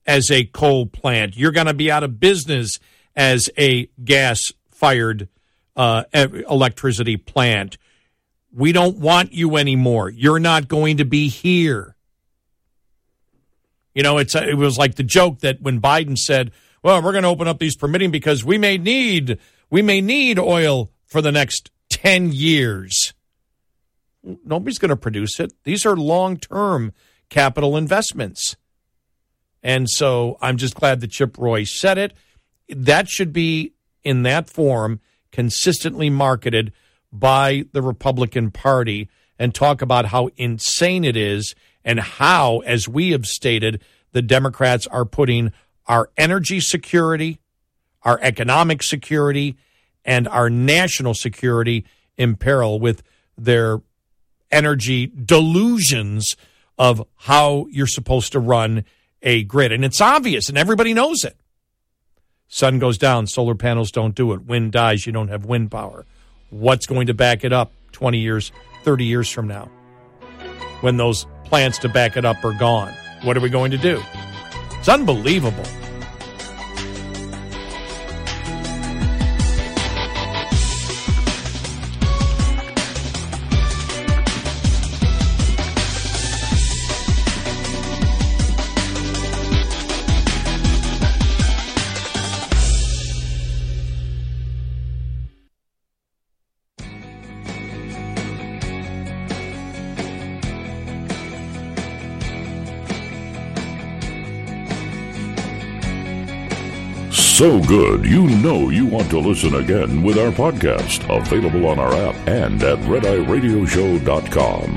as 0.08 0.32
a 0.32 0.46
coal 0.46 0.86
plant. 0.86 1.36
You're 1.36 1.52
going 1.52 1.68
to 1.68 1.74
be 1.74 1.92
out 1.92 2.04
of 2.04 2.20
business 2.20 2.80
as 3.16 3.50
a 3.58 3.88
gas 4.04 4.42
fired 4.72 5.28
uh, 5.76 6.04
electricity 6.50 7.18
plant. 7.18 7.78
We 8.52 8.72
don't 8.72 8.98
want 8.98 9.34
you 9.34 9.58
anymore. 9.58 10.10
You're 10.10 10.40
not 10.40 10.68
going 10.68 10.98
to 10.98 11.06
be 11.06 11.28
here. 11.28 11.96
You 13.94 14.04
know, 14.04 14.18
it's 14.18 14.36
it 14.36 14.58
was 14.58 14.78
like 14.78 14.96
the 14.96 15.04
joke 15.04 15.40
that 15.40 15.62
when 15.62 15.82
Biden 15.82 16.18
said, 16.18 16.52
"Well, 16.84 17.02
we're 17.02 17.12
going 17.12 17.24
to 17.24 17.30
open 17.30 17.48
up 17.48 17.60
these 17.60 17.76
permitting 17.76 18.12
because 18.12 18.46
we 18.46 18.58
may 18.58 18.78
need 18.78 19.40
we 19.70 19.82
may 19.82 20.02
need 20.02 20.40
oil 20.40 20.92
for 21.06 21.22
the 21.22 21.32
next 21.32 21.72
10 21.90 22.32
years." 22.32 23.14
Nobody's 24.24 24.78
going 24.78 24.90
to 24.90 24.96
produce 24.96 25.40
it. 25.40 25.54
These 25.64 25.86
are 25.86 25.96
long-term 25.96 26.92
capital 27.30 27.78
investments. 27.78 28.56
And 29.68 29.90
so 29.90 30.38
I'm 30.42 30.56
just 30.56 30.76
glad 30.76 31.02
that 31.02 31.12
Chip 31.12 31.38
Roy 31.38 31.66
said 31.66 31.98
it. 31.98 32.14
That 32.70 33.10
should 33.10 33.34
be 33.34 33.74
in 34.02 34.24
that 34.24 34.50
form 34.50 35.02
consistently 35.34 36.10
marketed 36.10 36.72
by 37.12 37.66
the 37.74 37.82
Republican 37.82 38.50
Party 38.50 39.10
and 39.38 39.54
talk 39.54 39.82
about 39.82 40.06
how 40.06 40.30
insane 40.38 41.04
it 41.04 41.18
is 41.18 41.54
and 41.84 42.00
how, 42.00 42.60
as 42.60 42.88
we 42.88 43.12
have 43.12 43.26
stated, 43.26 43.84
the 44.14 44.22
Democrats 44.22 44.88
are 44.88 45.04
putting 45.04 45.52
our 45.86 46.12
energy 46.16 46.62
security, 46.62 47.38
our 48.04 48.18
economic 48.22 48.82
security, 48.82 49.58
and 50.06 50.30
our 50.30 50.50
national 50.50 51.14
security 51.14 51.84
in 52.16 52.38
peril 52.38 52.80
with 52.80 53.04
their 53.38 53.82
energy 54.50 55.08
delusions 55.08 56.38
of 56.78 57.06
how 57.18 57.68
you're 57.70 57.86
supposed 57.86 58.32
to 58.32 58.40
run 58.40 58.86
a 59.22 59.44
grid. 59.44 59.72
And 59.72 59.84
it's 59.86 60.02
obvious, 60.02 60.50
and 60.50 60.58
everybody 60.58 60.94
knows 60.94 61.24
it. 61.24 61.36
Sun 62.48 62.80
goes 62.80 62.98
down, 62.98 63.28
solar 63.28 63.56
panels 63.56 63.92
don't 63.92 64.16
do 64.16 64.34
it. 64.34 64.46
Wind 64.46 64.72
dies, 64.72 65.06
you 65.06 65.12
don't 65.12 65.28
have 65.28 65.46
wind 65.46 65.70
power. 65.70 66.06
What's 66.50 66.86
going 66.86 67.08
to 67.08 67.14
back 67.14 67.44
it 67.44 67.52
up 67.52 67.74
20 67.92 68.20
years, 68.20 68.52
30 68.84 69.04
years 69.04 69.30
from 69.30 69.48
now? 69.48 69.70
When 70.82 70.98
those 70.98 71.28
plants 71.46 71.78
to 71.80 71.90
back 71.90 72.16
it 72.16 72.24
up 72.24 72.44
are 72.46 72.54
gone, 72.54 72.94
what 73.24 73.36
are 73.36 73.42
we 73.42 73.50
going 73.50 73.72
to 73.72 73.78
do? 73.78 74.02
It's 74.80 74.88
unbelievable. 74.88 75.66
So 107.38 107.62
good, 107.66 108.04
you 108.04 108.28
know 108.28 108.70
you 108.70 108.88
want 108.88 109.12
to 109.12 109.20
listen 109.20 109.54
again 109.54 110.02
with 110.02 110.18
our 110.18 110.32
podcast, 110.32 111.06
available 111.16 111.68
on 111.68 111.78
our 111.78 111.94
app 111.94 112.16
and 112.28 112.64
at 112.64 112.80
redeyeradioshow.com. 112.80 114.76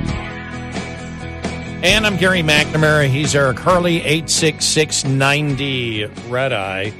And 1.83 2.07
I'm 2.07 2.19
Gary 2.19 2.43
McNamara. 2.43 3.09
He's 3.09 3.35
Eric 3.35 3.61
Harley, 3.61 4.03
86690 4.03 6.05
Red 6.29 6.53
Eye. 6.53 6.93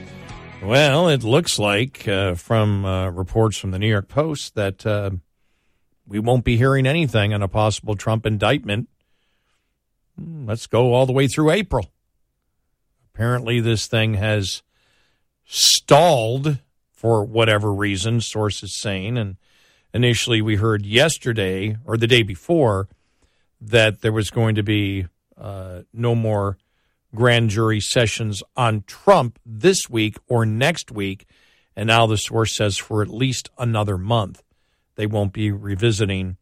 Well, 0.63 1.11
it 1.11 1.25
looks 1.25 1.59
like 1.59 2.09
uh, 2.09 2.37
from 2.37 2.87
uh, 2.87 3.11
reports 3.11 3.59
from 3.59 3.71
the 3.71 3.79
New 3.79 3.91
York 3.91 4.09
Post 4.09 4.55
that 4.55 4.87
uh, 4.87 5.11
we 6.07 6.21
won't 6.21 6.47
be 6.47 6.57
hearing 6.57 6.87
anything 6.87 7.35
on 7.35 7.43
a 7.43 7.49
possible 7.49 7.97
Trump 7.97 8.25
indictment. 8.25 8.89
Hmm, 10.19 10.47
let's 10.47 10.67
go 10.67 10.95
all 10.95 11.05
the 11.05 11.13
way 11.13 11.29
through 11.29 11.51
April. 11.51 11.93
Apparently, 13.13 13.61
this 13.61 13.87
thing 13.87 14.15
has 14.15 14.63
stalled 15.51 16.59
for 16.93 17.25
whatever 17.25 17.73
reason, 17.73 18.21
sources 18.21 18.77
saying. 18.81 19.19
And 19.19 19.37
initially, 19.93 20.41
we 20.41 20.57
heard 20.57 20.87
yesterday 20.87 21.77
or 21.85 21.97
the 21.97 22.07
day 22.07 22.23
before 22.23 22.89
that 23.61 24.01
there 24.01 24.13
was 24.13 24.31
going 24.31 24.55
to 24.55 24.63
be 24.63 25.07
uh, 25.37 25.83
no 25.93 26.15
more 26.15 26.57
grand 27.15 27.51
jury 27.51 27.81
sessions 27.81 28.45
on 28.57 28.85
Trump 28.87 29.41
this 29.45 29.91
week 29.91 30.17
or 30.29 30.47
next 30.47 30.93
week. 30.93 31.27
And 31.75 31.89
now 31.89 32.07
the 32.07 32.17
source 32.17 32.57
says 32.57 32.77
for 32.77 33.03
at 33.03 33.09
least 33.09 33.51
another 33.59 33.99
month, 33.99 34.43
they 34.95 35.07
won't 35.07 35.33
be 35.33 35.51
revisiting 35.51 36.37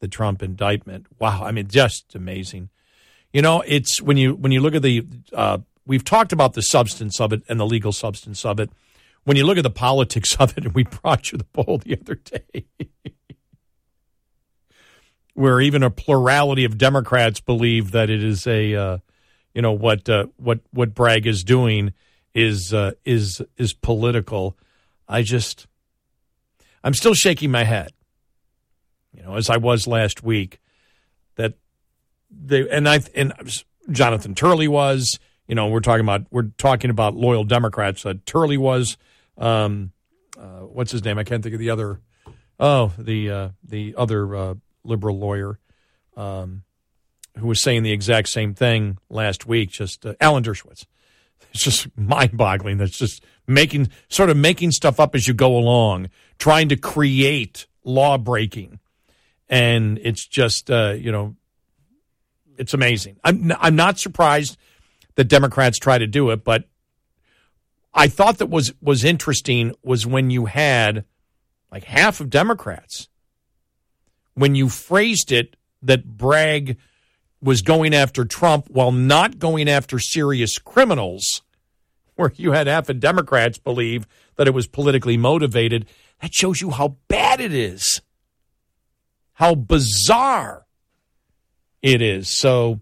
the 0.00 0.08
Trump 0.08 0.42
indictment. 0.42 1.06
Wow. 1.18 1.44
I 1.44 1.52
mean, 1.52 1.68
just 1.68 2.14
amazing. 2.14 2.70
You 3.34 3.42
know, 3.42 3.62
it's 3.66 4.00
when 4.00 4.16
you 4.16 4.34
when 4.34 4.52
you 4.52 4.60
look 4.60 4.74
at 4.74 4.82
the 4.82 5.04
uh, 5.34 5.58
we've 5.86 6.04
talked 6.04 6.32
about 6.32 6.54
the 6.54 6.62
substance 6.62 7.20
of 7.20 7.32
it 7.32 7.42
and 7.48 7.58
the 7.58 7.66
legal 7.66 7.92
substance 7.92 8.44
of 8.44 8.60
it. 8.60 8.70
When 9.24 9.36
you 9.36 9.44
look 9.44 9.58
at 9.58 9.62
the 9.62 9.70
politics 9.70 10.36
of 10.38 10.56
it, 10.56 10.64
and 10.64 10.74
we 10.74 10.84
brought 10.84 11.32
you 11.32 11.38
the 11.38 11.44
poll 11.44 11.78
the 11.78 11.98
other 11.98 12.16
day, 12.16 12.66
where 15.34 15.60
even 15.60 15.82
a 15.82 15.90
plurality 15.90 16.64
of 16.64 16.78
Democrats 16.78 17.40
believe 17.40 17.92
that 17.92 18.10
it 18.10 18.22
is 18.22 18.46
a, 18.46 18.74
uh, 18.74 18.98
you 19.54 19.62
know, 19.62 19.72
what 19.72 20.08
uh, 20.08 20.26
what 20.36 20.60
what 20.70 20.94
Bragg 20.94 21.26
is 21.26 21.42
doing 21.42 21.94
is 22.34 22.72
uh, 22.72 22.92
is 23.04 23.42
is 23.56 23.72
political. 23.72 24.56
I 25.08 25.22
just, 25.22 25.66
I'm 26.84 26.94
still 26.94 27.14
shaking 27.14 27.50
my 27.50 27.64
head. 27.64 27.92
You 29.12 29.22
know, 29.22 29.36
as 29.36 29.48
I 29.48 29.56
was 29.56 29.86
last 29.86 30.22
week, 30.22 30.60
that 31.36 31.54
they 32.30 32.68
and 32.68 32.88
I 32.88 33.00
and 33.14 33.32
Jonathan 33.90 34.34
Turley 34.34 34.68
was 34.68 35.18
you 35.46 35.54
know, 35.54 35.68
we're 35.68 35.80
talking 35.80 36.04
about 36.04 36.26
we're 36.30 36.50
talking 36.58 36.90
about 36.90 37.14
loyal 37.14 37.44
Democrats. 37.44 38.04
Uh, 38.04 38.14
Turley 38.24 38.56
was, 38.56 38.96
um, 39.38 39.92
uh, 40.38 40.60
what's 40.60 40.90
his 40.90 41.04
name? 41.04 41.18
I 41.18 41.24
can't 41.24 41.42
think 41.42 41.54
of 41.54 41.60
the 41.60 41.70
other. 41.70 42.00
Oh, 42.58 42.92
the 42.98 43.30
uh, 43.30 43.48
the 43.62 43.94
other 43.96 44.34
uh, 44.34 44.54
liberal 44.82 45.18
lawyer, 45.18 45.58
um, 46.16 46.62
who 47.38 47.46
was 47.46 47.60
saying 47.60 47.82
the 47.82 47.92
exact 47.92 48.28
same 48.28 48.54
thing 48.54 48.98
last 49.08 49.46
week. 49.46 49.70
Just 49.70 50.04
uh, 50.04 50.14
Alan 50.20 50.42
Dershowitz. 50.42 50.86
It's 51.52 51.62
just 51.62 51.88
mind-boggling. 51.96 52.76
That's 52.76 52.98
just 52.98 53.24
making 53.46 53.90
sort 54.08 54.28
of 54.28 54.36
making 54.36 54.72
stuff 54.72 55.00
up 55.00 55.14
as 55.14 55.26
you 55.26 55.32
go 55.32 55.56
along, 55.56 56.10
trying 56.38 56.68
to 56.68 56.76
create 56.76 57.66
law 57.82 58.18
breaking, 58.18 58.78
and 59.48 59.98
it's 60.02 60.26
just 60.26 60.70
uh, 60.70 60.94
you 60.98 61.12
know, 61.12 61.36
it's 62.58 62.74
amazing. 62.74 63.16
I'm 63.24 63.52
I'm 63.58 63.76
not 63.76 63.98
surprised 63.98 64.58
that 65.16 65.24
Democrats 65.24 65.78
try 65.78 65.98
to 65.98 66.06
do 66.06 66.30
it, 66.30 66.44
but 66.44 66.64
I 67.92 68.08
thought 68.08 68.38
that 68.38 68.50
was 68.50 68.72
was 68.80 69.04
interesting 69.04 69.74
was 69.82 70.06
when 70.06 70.30
you 70.30 70.46
had 70.46 71.04
like 71.70 71.84
half 71.84 72.20
of 72.20 72.30
Democrats 72.30 73.08
when 74.36 74.54
you 74.54 74.68
phrased 74.68 75.32
it 75.32 75.56
that 75.82 76.16
Bragg 76.16 76.76
was 77.42 77.62
going 77.62 77.94
after 77.94 78.24
Trump 78.24 78.68
while 78.70 78.92
not 78.92 79.38
going 79.38 79.68
after 79.68 79.98
serious 79.98 80.58
criminals, 80.58 81.42
where 82.14 82.32
you 82.36 82.52
had 82.52 82.66
half 82.66 82.88
of 82.88 83.00
Democrats 83.00 83.58
believe 83.58 84.06
that 84.36 84.46
it 84.46 84.54
was 84.54 84.66
politically 84.66 85.16
motivated, 85.16 85.86
that 86.20 86.32
shows 86.32 86.60
you 86.60 86.70
how 86.70 86.96
bad 87.08 87.40
it 87.40 87.52
is, 87.52 88.00
how 89.34 89.54
bizarre 89.54 90.66
it 91.82 92.00
is. 92.00 92.36
So 92.38 92.80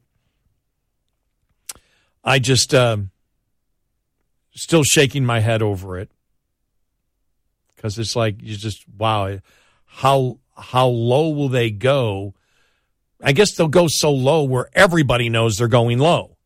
I 2.24 2.38
just 2.38 2.72
uh, 2.72 2.96
still 4.54 4.82
shaking 4.82 5.24
my 5.24 5.40
head 5.40 5.62
over 5.62 5.98
it 5.98 6.10
because 7.76 7.98
it's 7.98 8.16
like 8.16 8.36
you 8.40 8.56
just 8.56 8.84
wow, 8.96 9.38
how 9.84 10.38
how 10.56 10.86
low 10.86 11.28
will 11.30 11.50
they 11.50 11.70
go? 11.70 12.34
I 13.22 13.32
guess 13.32 13.54
they'll 13.54 13.68
go 13.68 13.86
so 13.88 14.10
low 14.10 14.44
where 14.44 14.68
everybody 14.72 15.28
knows 15.28 15.58
they're 15.58 15.68
going 15.68 15.98
low, 15.98 16.36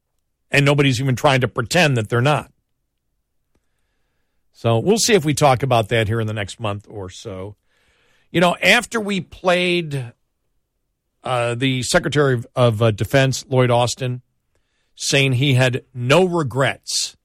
and 0.50 0.64
nobody's 0.64 1.00
even 1.00 1.16
trying 1.16 1.42
to 1.42 1.48
pretend 1.48 1.96
that 1.96 2.08
they're 2.08 2.20
not. 2.20 2.52
So 4.52 4.80
we'll 4.80 4.98
see 4.98 5.14
if 5.14 5.24
we 5.24 5.34
talk 5.34 5.62
about 5.62 5.88
that 5.90 6.08
here 6.08 6.20
in 6.20 6.26
the 6.26 6.32
next 6.32 6.58
month 6.58 6.86
or 6.90 7.10
so. 7.10 7.54
You 8.32 8.40
know, 8.40 8.56
after 8.60 9.00
we 9.00 9.20
played 9.20 10.12
uh, 11.22 11.54
the 11.54 11.84
Secretary 11.84 12.34
of, 12.34 12.46
of 12.56 12.82
uh, 12.82 12.90
Defense, 12.90 13.46
Lloyd 13.48 13.70
Austin, 13.70 14.22
saying 15.00 15.34
he 15.34 15.54
had 15.54 15.84
no 15.94 16.24
regrets, 16.24 17.16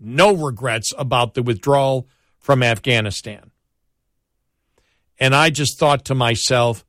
no 0.00 0.34
regrets 0.34 0.92
about 0.98 1.34
the 1.34 1.42
withdrawal 1.42 2.08
from 2.40 2.64
Afghanistan. 2.64 3.52
And 5.20 5.36
I 5.36 5.50
just 5.50 5.78
thought 5.78 6.04
to 6.06 6.16
myself, 6.16 6.84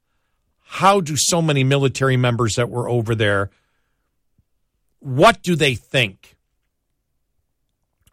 how 0.63 1.01
do 1.01 1.15
so 1.15 1.39
many 1.39 1.63
military 1.63 2.17
members 2.17 2.55
that 2.55 2.71
were 2.71 2.89
over 2.89 3.13
there, 3.13 3.51
what 5.01 5.43
do 5.43 5.55
they 5.55 5.75
think 5.75 6.35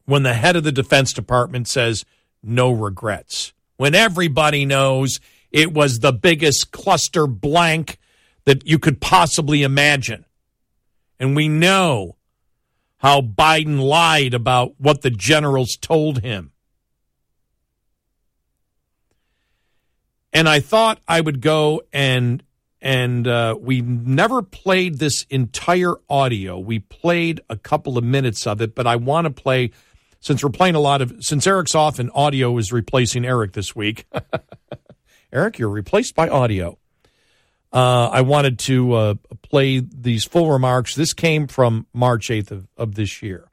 when 0.05 0.25
the 0.25 0.35
head 0.35 0.57
of 0.57 0.65
the 0.65 0.73
Defense 0.73 1.15
Department 1.15 1.69
says 1.69 2.05
no 2.43 2.71
regrets? 2.71 3.55
When 3.79 3.95
everybody 3.95 4.67
knows 4.67 5.21
it 5.51 5.73
was 5.73 6.01
the 6.01 6.13
biggest 6.13 6.71
cluster 6.71 7.27
blank 7.27 7.97
that 8.45 8.67
you 8.67 8.79
could 8.79 9.01
possibly 9.01 9.63
imagine. 9.63 10.27
And 11.19 11.37
we 11.37 11.49
know 11.49 12.17
how 12.99 13.21
Biden 13.21 13.81
lied 13.81 14.35
about 14.35 14.75
what 14.79 15.03
the 15.03 15.11
generals 15.11 15.77
told 15.77 16.23
him. 16.23 16.53
And 20.33 20.49
I 20.49 20.61
thought 20.61 21.01
I 21.07 21.21
would 21.21 21.41
go 21.41 21.83
and 21.93 22.43
and 22.81 23.29
uh, 23.29 23.57
we 23.61 23.81
never 23.81 24.43
played 24.43 24.99
this 24.99 25.25
entire 25.31 25.95
audio. 26.11 26.59
We 26.59 26.81
played 26.81 27.41
a 27.49 27.57
couple 27.57 27.97
of 27.97 28.03
minutes 28.03 28.45
of 28.47 28.61
it, 28.61 28.75
but 28.75 28.89
I 28.89 28.97
want 28.97 29.27
to 29.27 29.31
play 29.31 29.71
since 30.19 30.43
we're 30.43 30.51
playing 30.51 30.75
a 30.75 30.81
lot 30.81 31.01
of 31.03 31.15
since 31.21 31.47
Eric's 31.47 31.75
off 31.75 31.99
and 31.99 32.11
audio 32.15 32.57
is 32.59 32.73
replacing 32.73 33.25
Eric 33.25 33.53
this 33.53 33.77
week. 33.77 34.07
Eric, 35.33 35.59
you're 35.59 35.69
replaced 35.69 36.15
by 36.15 36.29
audio. 36.29 36.79
Uh, 37.73 38.09
I 38.13 38.21
wanted 38.21 38.59
to 38.61 38.93
uh, 38.93 39.15
play 39.43 39.79
these 39.81 40.25
full 40.25 40.51
remarks. 40.51 40.95
This 40.95 41.15
came 41.15 41.47
from 41.47 41.87
March 41.95 42.29
8th 42.29 42.51
of, 42.51 42.69
of 42.77 42.95
this 42.97 43.23
year. 43.23 43.49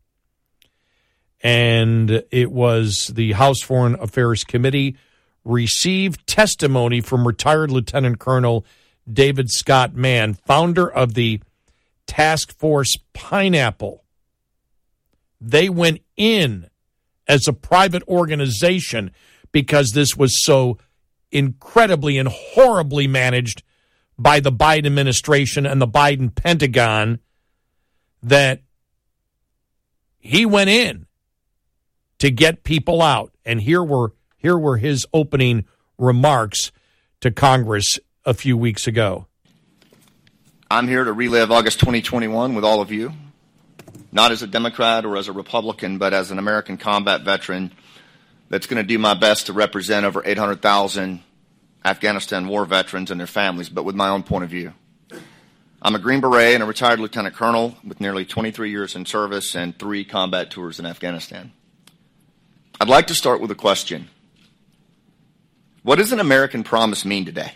And 1.41 2.23
it 2.31 2.51
was 2.51 3.11
the 3.13 3.31
House 3.31 3.61
Foreign 3.61 3.95
Affairs 3.95 4.43
Committee 4.43 4.97
received 5.45 6.27
testimony 6.27 6.99
from 6.99 7.25
retired 7.25 7.71
Lieutenant 7.71 8.19
Colonel 8.19 8.65
David 9.11 9.49
Scott 9.49 9.95
Mann, 9.95 10.33
founder 10.33 10.89
of 10.89 11.13
the 11.13 11.41
Task 12.07 12.51
Force 12.51 12.95
Pineapple. 13.13 14.03
They 15.39 15.69
went 15.69 16.01
in 16.17 16.69
as 17.27 17.47
a 17.47 17.53
private 17.53 18.03
organization 18.07 19.11
because 19.51 19.91
this 19.91 20.17
was 20.17 20.43
so 20.43 20.77
incredibly 21.31 22.17
and 22.17 22.27
horribly 22.27 23.07
managed 23.07 23.63
by 24.19 24.41
the 24.41 24.51
Biden 24.51 24.85
administration 24.85 25.65
and 25.65 25.81
the 25.81 25.87
Biden 25.87 26.33
Pentagon 26.33 27.19
that 28.21 28.61
he 30.19 30.45
went 30.45 30.69
in 30.69 31.07
to 32.19 32.29
get 32.29 32.63
people 32.63 33.01
out. 33.01 33.31
And 33.45 33.61
here 33.61 33.83
were 33.83 34.13
here 34.35 34.57
were 34.57 34.77
his 34.77 35.07
opening 35.13 35.65
remarks 35.97 36.71
to 37.21 37.31
Congress 37.31 37.97
a 38.25 38.33
few 38.33 38.57
weeks 38.57 38.87
ago. 38.87 39.25
I'm 40.69 40.87
here 40.87 41.03
to 41.03 41.13
relive 41.13 41.51
August 41.51 41.79
2021 41.79 42.53
with 42.53 42.63
all 42.63 42.81
of 42.81 42.91
you, 42.91 43.11
not 44.11 44.31
as 44.31 44.43
a 44.43 44.47
Democrat 44.47 45.05
or 45.05 45.17
as 45.17 45.27
a 45.27 45.33
Republican, 45.33 45.97
but 45.97 46.13
as 46.13 46.29
an 46.29 46.37
American 46.37 46.77
combat 46.77 47.21
veteran 47.21 47.71
that's 48.49 48.67
going 48.67 48.81
to 48.81 48.87
do 48.87 48.99
my 48.99 49.13
best 49.13 49.47
to 49.47 49.53
represent 49.53 50.05
over 50.05 50.21
800,000 50.23 51.23
Afghanistan 51.83 52.47
war 52.47 52.65
veterans 52.65 53.11
and 53.11 53.19
their 53.19 53.27
families, 53.27 53.69
but 53.69 53.83
with 53.83 53.95
my 53.95 54.09
own 54.09 54.23
point 54.23 54.43
of 54.43 54.49
view. 54.49 54.73
I'm 55.81 55.95
a 55.95 55.99
Green 55.99 56.19
Beret 56.19 56.55
and 56.55 56.63
a 56.63 56.65
retired 56.65 56.99
lieutenant 56.99 57.35
colonel 57.35 57.77
with 57.85 58.01
nearly 58.01 58.25
23 58.25 58.69
years 58.69 58.95
in 58.95 59.05
service 59.05 59.55
and 59.55 59.77
three 59.77 60.03
combat 60.03 60.51
tours 60.51 60.77
in 60.77 60.85
Afghanistan. 60.85 61.53
I'd 62.81 62.89
like 62.89 63.07
to 63.07 63.15
start 63.15 63.39
with 63.39 63.51
a 63.51 63.55
question. 63.55 64.09
What 65.83 65.97
does 65.97 66.11
an 66.11 66.19
American 66.19 66.63
promise 66.63 67.05
mean 67.05 67.23
today? 67.25 67.53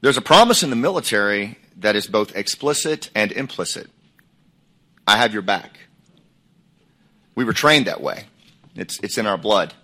There's 0.00 0.16
a 0.16 0.22
promise 0.22 0.62
in 0.62 0.70
the 0.70 0.76
military 0.76 1.58
that 1.78 1.96
is 1.96 2.06
both 2.06 2.34
explicit 2.36 3.08
and 3.14 3.30
implicit. 3.30 3.88
I 5.06 5.16
have 5.16 5.32
your 5.32 5.42
back. 5.42 5.78
We 7.34 7.44
were 7.44 7.52
trained 7.52 7.86
that 7.86 8.00
way. 8.00 8.24
It's, 8.74 8.98
it's 9.00 9.18
in 9.18 9.26
our 9.26 9.38
blood. 9.38 9.74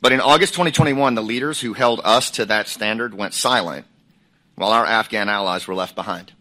But 0.00 0.12
in 0.12 0.20
August 0.20 0.54
2021, 0.54 1.14
the 1.14 1.22
leaders 1.22 1.60
who 1.60 1.72
held 1.72 2.00
us 2.04 2.30
to 2.32 2.44
that 2.46 2.68
standard 2.68 3.14
went 3.14 3.34
silent 3.34 3.86
while 4.54 4.70
our 4.70 4.86
Afghan 4.86 5.28
allies 5.28 5.66
were 5.66 5.74
left 5.74 5.94
behind. 5.94 6.32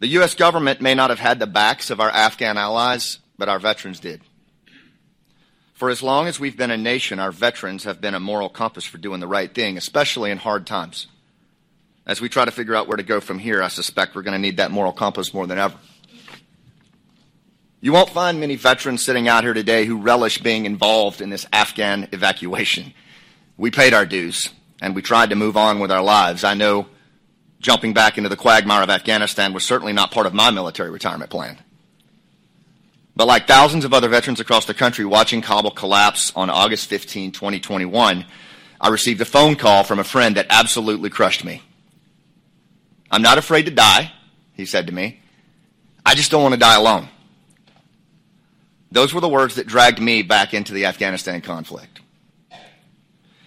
The 0.00 0.08
U.S. 0.08 0.34
government 0.34 0.80
may 0.80 0.94
not 0.94 1.10
have 1.10 1.18
had 1.18 1.38
the 1.38 1.46
backs 1.46 1.90
of 1.90 2.00
our 2.00 2.10
Afghan 2.10 2.56
allies, 2.56 3.18
but 3.36 3.48
our 3.48 3.58
veterans 3.58 4.00
did. 4.00 4.22
For 5.74 5.90
as 5.90 6.02
long 6.02 6.26
as 6.26 6.40
we've 6.40 6.56
been 6.56 6.70
a 6.70 6.76
nation, 6.76 7.18
our 7.18 7.32
veterans 7.32 7.84
have 7.84 8.00
been 8.00 8.14
a 8.14 8.20
moral 8.20 8.48
compass 8.48 8.84
for 8.84 8.98
doing 8.98 9.20
the 9.20 9.26
right 9.26 9.52
thing, 9.52 9.76
especially 9.76 10.30
in 10.30 10.38
hard 10.38 10.66
times. 10.66 11.06
As 12.06 12.20
we 12.20 12.28
try 12.28 12.44
to 12.44 12.50
figure 12.50 12.74
out 12.74 12.88
where 12.88 12.96
to 12.96 13.02
go 13.02 13.20
from 13.20 13.38
here, 13.38 13.62
I 13.62 13.68
suspect 13.68 14.14
we're 14.14 14.22
going 14.22 14.34
to 14.34 14.38
need 14.38 14.56
that 14.56 14.70
moral 14.70 14.92
compass 14.92 15.32
more 15.32 15.46
than 15.46 15.58
ever. 15.58 15.76
You 17.82 17.92
won't 17.94 18.10
find 18.10 18.38
many 18.38 18.56
veterans 18.56 19.02
sitting 19.02 19.26
out 19.26 19.42
here 19.42 19.54
today 19.54 19.86
who 19.86 19.96
relish 19.96 20.38
being 20.38 20.66
involved 20.66 21.22
in 21.22 21.30
this 21.30 21.46
Afghan 21.50 22.08
evacuation. 22.12 22.92
We 23.56 23.70
paid 23.70 23.94
our 23.94 24.04
dues 24.04 24.50
and 24.82 24.94
we 24.94 25.00
tried 25.00 25.30
to 25.30 25.36
move 25.36 25.56
on 25.56 25.80
with 25.80 25.90
our 25.90 26.02
lives. 26.02 26.44
I 26.44 26.52
know 26.52 26.86
jumping 27.58 27.94
back 27.94 28.18
into 28.18 28.28
the 28.28 28.36
quagmire 28.36 28.82
of 28.82 28.90
Afghanistan 28.90 29.54
was 29.54 29.64
certainly 29.64 29.94
not 29.94 30.10
part 30.10 30.26
of 30.26 30.34
my 30.34 30.50
military 30.50 30.90
retirement 30.90 31.30
plan. 31.30 31.58
But 33.16 33.26
like 33.26 33.46
thousands 33.46 33.86
of 33.86 33.94
other 33.94 34.08
veterans 34.08 34.40
across 34.40 34.66
the 34.66 34.74
country 34.74 35.06
watching 35.06 35.40
Kabul 35.40 35.70
collapse 35.70 36.32
on 36.36 36.50
August 36.50 36.86
15, 36.88 37.32
2021, 37.32 38.26
I 38.80 38.88
received 38.88 39.20
a 39.22 39.26
phone 39.26 39.56
call 39.56 39.84
from 39.84 39.98
a 39.98 40.04
friend 40.04 40.36
that 40.36 40.46
absolutely 40.50 41.10
crushed 41.10 41.44
me. 41.44 41.62
I'm 43.10 43.22
not 43.22 43.38
afraid 43.38 43.64
to 43.64 43.70
die, 43.70 44.12
he 44.54 44.66
said 44.66 44.86
to 44.86 44.92
me. 44.94 45.20
I 46.04 46.14
just 46.14 46.30
don't 46.30 46.42
want 46.42 46.54
to 46.54 46.60
die 46.60 46.76
alone. 46.76 47.08
Those 48.92 49.14
were 49.14 49.20
the 49.20 49.28
words 49.28 49.54
that 49.54 49.66
dragged 49.66 50.00
me 50.00 50.22
back 50.22 50.52
into 50.52 50.72
the 50.72 50.86
Afghanistan 50.86 51.40
conflict. 51.40 52.00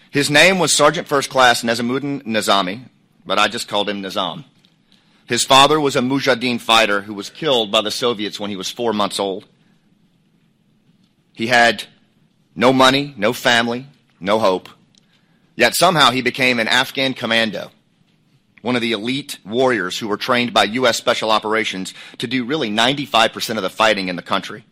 His 0.10 0.30
name 0.30 0.60
was 0.60 0.76
Sergeant 0.76 1.08
First 1.08 1.30
Class 1.30 1.64
Nazimuddin 1.64 2.24
Nizami, 2.24 2.90
but 3.26 3.40
I 3.40 3.48
just 3.48 3.68
called 3.68 3.90
him 3.90 4.02
Nizam. 4.02 4.46
His 5.26 5.44
father 5.44 5.80
was 5.80 5.96
a 5.96 6.02
Mujahideen 6.02 6.62
fighter 6.62 7.02
who 7.02 7.14
was 7.14 7.30
killed 7.30 7.72
by 7.72 7.82
the 7.82 7.92
Soviets 7.92 8.40
when 8.40 8.50
he 8.50 8.56
was 8.56 8.70
four 8.70 8.94
months 8.94 9.20
old. 9.20 9.46
He 11.34 11.48
had 11.48 11.86
no 12.56 12.72
money, 12.72 13.14
no 13.18 13.34
family, 13.34 13.88
no 14.20 14.40
hope. 14.40 14.70
Yet 15.56 15.76
somehow 15.76 16.12
he 16.12 16.22
became 16.22 16.60
an 16.60 16.68
Afghan 16.68 17.14
commando, 17.14 17.72
one 18.62 18.76
of 18.76 18.82
the 18.82 18.92
elite 18.92 19.40
warriors 19.46 19.98
who 19.98 20.08
were 20.08 20.18
trained 20.18 20.54
by 20.54 20.66
U.S. 20.66 20.98
Special 20.98 21.32
Operations 21.32 21.94
to 22.20 22.28
do 22.28 22.46
really 22.46 22.70
95% 22.70 23.58
of 23.58 23.64
the 23.64 23.70
fighting 23.70 24.10
in 24.10 24.16
the 24.16 24.22
country. 24.22 24.66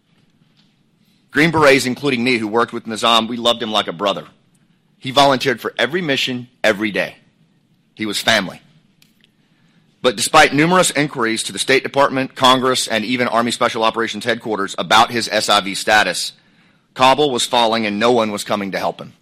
Green 1.32 1.52
Berets, 1.52 1.86
including 1.86 2.24
me, 2.24 2.38
who 2.38 2.48
worked 2.48 2.74
with 2.74 2.86
Nizam, 2.86 3.28
we 3.28 3.38
loved 3.38 3.64
him 3.64 3.72
like 3.72 3.88
a 3.88 3.94
brother. 3.94 4.28
He 4.98 5.12
volunteered 5.12 5.62
for 5.62 5.74
every 5.78 6.02
mission 6.02 6.50
every 6.64 6.92
day. 6.92 7.16
He 7.96 8.06
was 8.06 8.20
family. 8.20 8.62
But 10.02 10.16
despite 10.16 10.54
numerous 10.54 10.92
inquiries 10.92 11.44
to 11.44 11.54
the 11.54 11.60
State 11.60 11.84
Department, 11.84 12.36
Congress, 12.36 12.88
and 12.88 13.06
even 13.06 13.28
Army 13.28 13.52
Special 13.52 13.84
Operations 13.84 14.26
headquarters 14.26 14.76
about 14.78 15.12
his 15.12 15.30
SIV 15.30 15.78
status, 15.78 16.34
Kabul 16.96 17.32
was 17.32 17.46
falling 17.46 17.86
and 17.86 18.00
no 18.00 18.12
one 18.12 18.32
was 18.32 18.44
coming 18.44 18.72
to 18.72 18.80
help 18.80 19.00
him. 19.00 19.14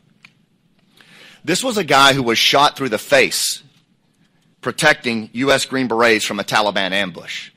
This 1.44 1.64
was 1.64 1.78
a 1.78 1.84
guy 1.84 2.14
who 2.14 2.24
was 2.24 2.38
shot 2.38 2.76
through 2.76 2.90
the 2.90 2.98
face 2.98 3.62
protecting 4.62 5.30
U.S. 5.34 5.66
Green 5.66 5.88
Berets 5.88 6.26
from 6.26 6.40
a 6.40 6.44
Taliban 6.44 6.92
ambush. 6.92 7.52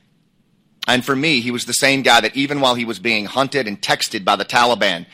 And 0.86 1.04
for 1.04 1.14
me, 1.14 1.40
he 1.40 1.50
was 1.50 1.64
the 1.64 1.72
same 1.72 2.02
guy 2.02 2.20
that 2.20 2.36
even 2.36 2.60
while 2.60 2.74
he 2.74 2.84
was 2.84 2.98
being 2.98 3.26
hunted 3.26 3.68
and 3.68 3.80
texted 3.80 4.24
by 4.24 4.36
the 4.36 4.44
Taliban, 4.44 5.06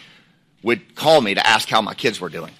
would 0.62 0.94
call 0.94 1.20
me 1.20 1.34
to 1.34 1.46
ask 1.46 1.68
how 1.68 1.82
my 1.82 1.94
kids 1.94 2.20
were 2.20 2.28
doing. 2.28 2.52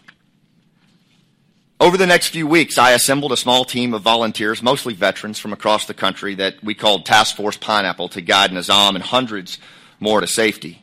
Over 1.80 1.96
the 1.96 2.06
next 2.06 2.28
few 2.28 2.46
weeks, 2.46 2.76
I 2.76 2.90
assembled 2.90 3.32
a 3.32 3.36
small 3.36 3.64
team 3.64 3.94
of 3.94 4.02
volunteers, 4.02 4.62
mostly 4.62 4.94
veterans 4.94 5.38
from 5.38 5.52
across 5.52 5.86
the 5.86 5.94
country, 5.94 6.34
that 6.34 6.62
we 6.62 6.74
called 6.74 7.06
Task 7.06 7.36
Force 7.36 7.56
Pineapple 7.56 8.08
to 8.10 8.20
guide 8.20 8.50
Nizam 8.50 8.94
and 8.94 9.02
hundreds 9.02 9.58
more 10.00 10.20
to 10.20 10.26
safety. 10.26 10.82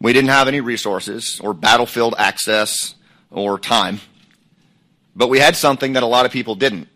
We 0.00 0.14
didn't 0.14 0.30
have 0.30 0.48
any 0.48 0.62
resources 0.62 1.40
or 1.44 1.52
battlefield 1.52 2.14
access 2.16 2.94
or 3.30 3.58
time, 3.58 4.00
but 5.14 5.28
we 5.28 5.38
had 5.38 5.56
something 5.56 5.92
that 5.92 6.02
a 6.02 6.06
lot 6.06 6.24
of 6.24 6.32
people 6.32 6.54
didn't 6.54 6.88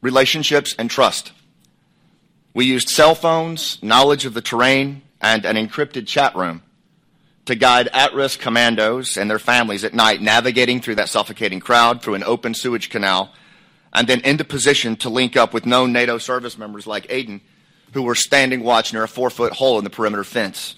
relationships 0.00 0.74
and 0.78 0.90
trust. 0.90 1.32
We 2.56 2.64
used 2.64 2.88
cell 2.88 3.14
phones, 3.14 3.82
knowledge 3.82 4.24
of 4.24 4.32
the 4.32 4.40
terrain, 4.40 5.02
and 5.20 5.44
an 5.44 5.56
encrypted 5.56 6.06
chat 6.06 6.34
room 6.34 6.62
to 7.44 7.54
guide 7.54 7.88
at 7.88 8.14
risk 8.14 8.40
commandos 8.40 9.18
and 9.18 9.28
their 9.28 9.38
families 9.38 9.84
at 9.84 9.92
night 9.92 10.22
navigating 10.22 10.80
through 10.80 10.94
that 10.94 11.10
suffocating 11.10 11.60
crowd 11.60 12.00
through 12.00 12.14
an 12.14 12.24
open 12.24 12.54
sewage 12.54 12.88
canal 12.88 13.30
and 13.92 14.08
then 14.08 14.22
into 14.22 14.42
position 14.42 14.96
to 14.96 15.10
link 15.10 15.36
up 15.36 15.52
with 15.52 15.66
known 15.66 15.92
NATO 15.92 16.16
service 16.16 16.56
members 16.56 16.86
like 16.86 17.06
Aiden, 17.08 17.42
who 17.92 18.04
were 18.04 18.14
standing 18.14 18.62
watch 18.62 18.90
near 18.90 19.02
a 19.02 19.08
four 19.08 19.28
foot 19.28 19.52
hole 19.52 19.76
in 19.76 19.84
the 19.84 19.90
perimeter 19.90 20.24
fence. 20.24 20.76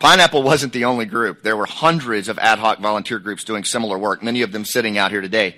Pineapple 0.00 0.42
wasn't 0.42 0.72
the 0.72 0.86
only 0.86 1.06
group. 1.06 1.44
There 1.44 1.56
were 1.56 1.66
hundreds 1.66 2.28
of 2.28 2.36
ad 2.40 2.58
hoc 2.58 2.80
volunteer 2.80 3.20
groups 3.20 3.44
doing 3.44 3.62
similar 3.62 3.96
work, 3.96 4.24
many 4.24 4.42
of 4.42 4.50
them 4.50 4.64
sitting 4.64 4.98
out 4.98 5.12
here 5.12 5.20
today. 5.20 5.54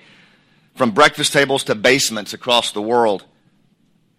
From 0.74 0.90
breakfast 0.90 1.32
tables 1.32 1.64
to 1.64 1.74
basements 1.74 2.34
across 2.34 2.72
the 2.72 2.82
world. 2.82 3.24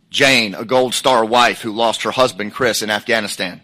Jane, 0.09 0.55
a 0.55 0.65
Gold 0.65 0.93
Star 0.93 1.25
wife 1.25 1.61
who 1.61 1.71
lost 1.71 2.03
her 2.03 2.11
husband 2.11 2.53
Chris 2.53 2.81
in 2.81 2.89
Afghanistan. 2.89 3.61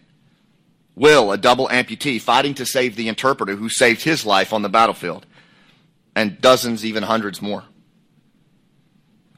Will, 0.96 1.32
a 1.32 1.38
double 1.38 1.68
amputee, 1.70 2.22
fighting 2.22 2.54
to 2.56 2.66
save 2.66 2.96
the 2.96 3.08
interpreter 3.08 3.56
who 3.56 3.70
saved 3.70 4.04
his 4.04 4.26
life 4.26 4.54
on 4.54 4.62
the 4.62 4.70
battlefield, 4.70 5.26
and 6.16 6.40
dozens, 6.40 6.86
even 6.86 7.04
hundreds 7.04 7.42
more. 7.42 7.64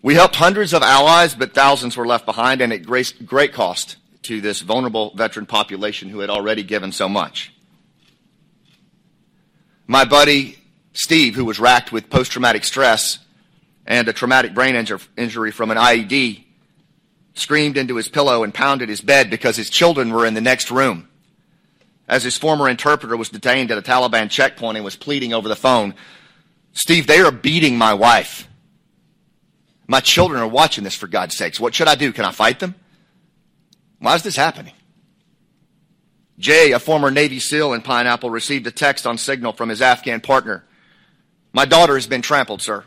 We 0.01 0.15
helped 0.15 0.35
hundreds 0.35 0.73
of 0.73 0.83
allies, 0.83 1.33
but 1.33 1.53
thousands 1.53 1.95
were 1.95 2.05
left 2.05 2.25
behind 2.25 2.61
and 2.61 2.73
at 2.73 2.83
great 2.83 3.53
cost 3.53 3.95
to 4.23 4.41
this 4.41 4.61
vulnerable 4.61 5.13
veteran 5.15 5.45
population 5.45 6.09
who 6.09 6.19
had 6.19 6.29
already 6.29 6.63
given 6.63 6.91
so 6.91 7.07
much. 7.07 7.53
My 9.87 10.03
buddy 10.03 10.57
Steve, 10.95 11.35
who 11.35 11.45
was 11.45 11.59
racked 11.59 11.91
with 11.91 12.09
post 12.09 12.31
traumatic 12.31 12.63
stress 12.63 13.19
and 13.85 14.07
a 14.07 14.13
traumatic 14.13 14.53
brain 14.53 14.75
injury 15.17 15.51
from 15.51 15.69
an 15.69 15.77
IED, 15.77 16.44
screamed 17.35 17.77
into 17.77 17.95
his 17.95 18.07
pillow 18.07 18.43
and 18.43 18.53
pounded 18.53 18.89
his 18.89 19.01
bed 19.01 19.29
because 19.29 19.55
his 19.55 19.69
children 19.69 20.11
were 20.11 20.25
in 20.25 20.33
the 20.33 20.41
next 20.41 20.71
room 20.71 21.07
as 22.07 22.23
his 22.23 22.37
former 22.37 22.69
interpreter 22.69 23.17
was 23.17 23.29
detained 23.29 23.71
at 23.71 23.77
a 23.77 23.81
Taliban 23.81 24.29
checkpoint 24.29 24.77
and 24.77 24.85
was 24.85 24.95
pleading 24.95 25.33
over 25.33 25.49
the 25.49 25.55
phone, 25.55 25.95
Steve, 26.73 27.07
they 27.07 27.19
are 27.19 27.31
beating 27.31 27.77
my 27.77 27.93
wife. 27.93 28.47
My 29.87 29.99
children 29.99 30.41
are 30.41 30.47
watching 30.47 30.83
this 30.83 30.95
for 30.95 31.07
God's 31.07 31.35
sakes. 31.35 31.59
What 31.59 31.73
should 31.73 31.87
I 31.87 31.95
do? 31.95 32.11
Can 32.11 32.25
I 32.25 32.31
fight 32.31 32.59
them? 32.59 32.75
Why 33.99 34.15
is 34.15 34.23
this 34.23 34.35
happening? 34.35 34.73
Jay, 36.37 36.73
a 36.73 36.79
former 36.79 37.09
Navy 37.09 37.39
SEAL 37.39 37.73
in 37.73 37.81
Pineapple, 37.81 38.29
received 38.29 38.67
a 38.67 38.71
text 38.71 39.07
on 39.07 39.17
signal 39.17 39.53
from 39.53 39.69
his 39.69 39.81
Afghan 39.81 40.21
partner. 40.21 40.65
My 41.53 41.65
daughter 41.65 41.95
has 41.95 42.07
been 42.07 42.21
trampled, 42.21 42.61
sir. 42.61 42.83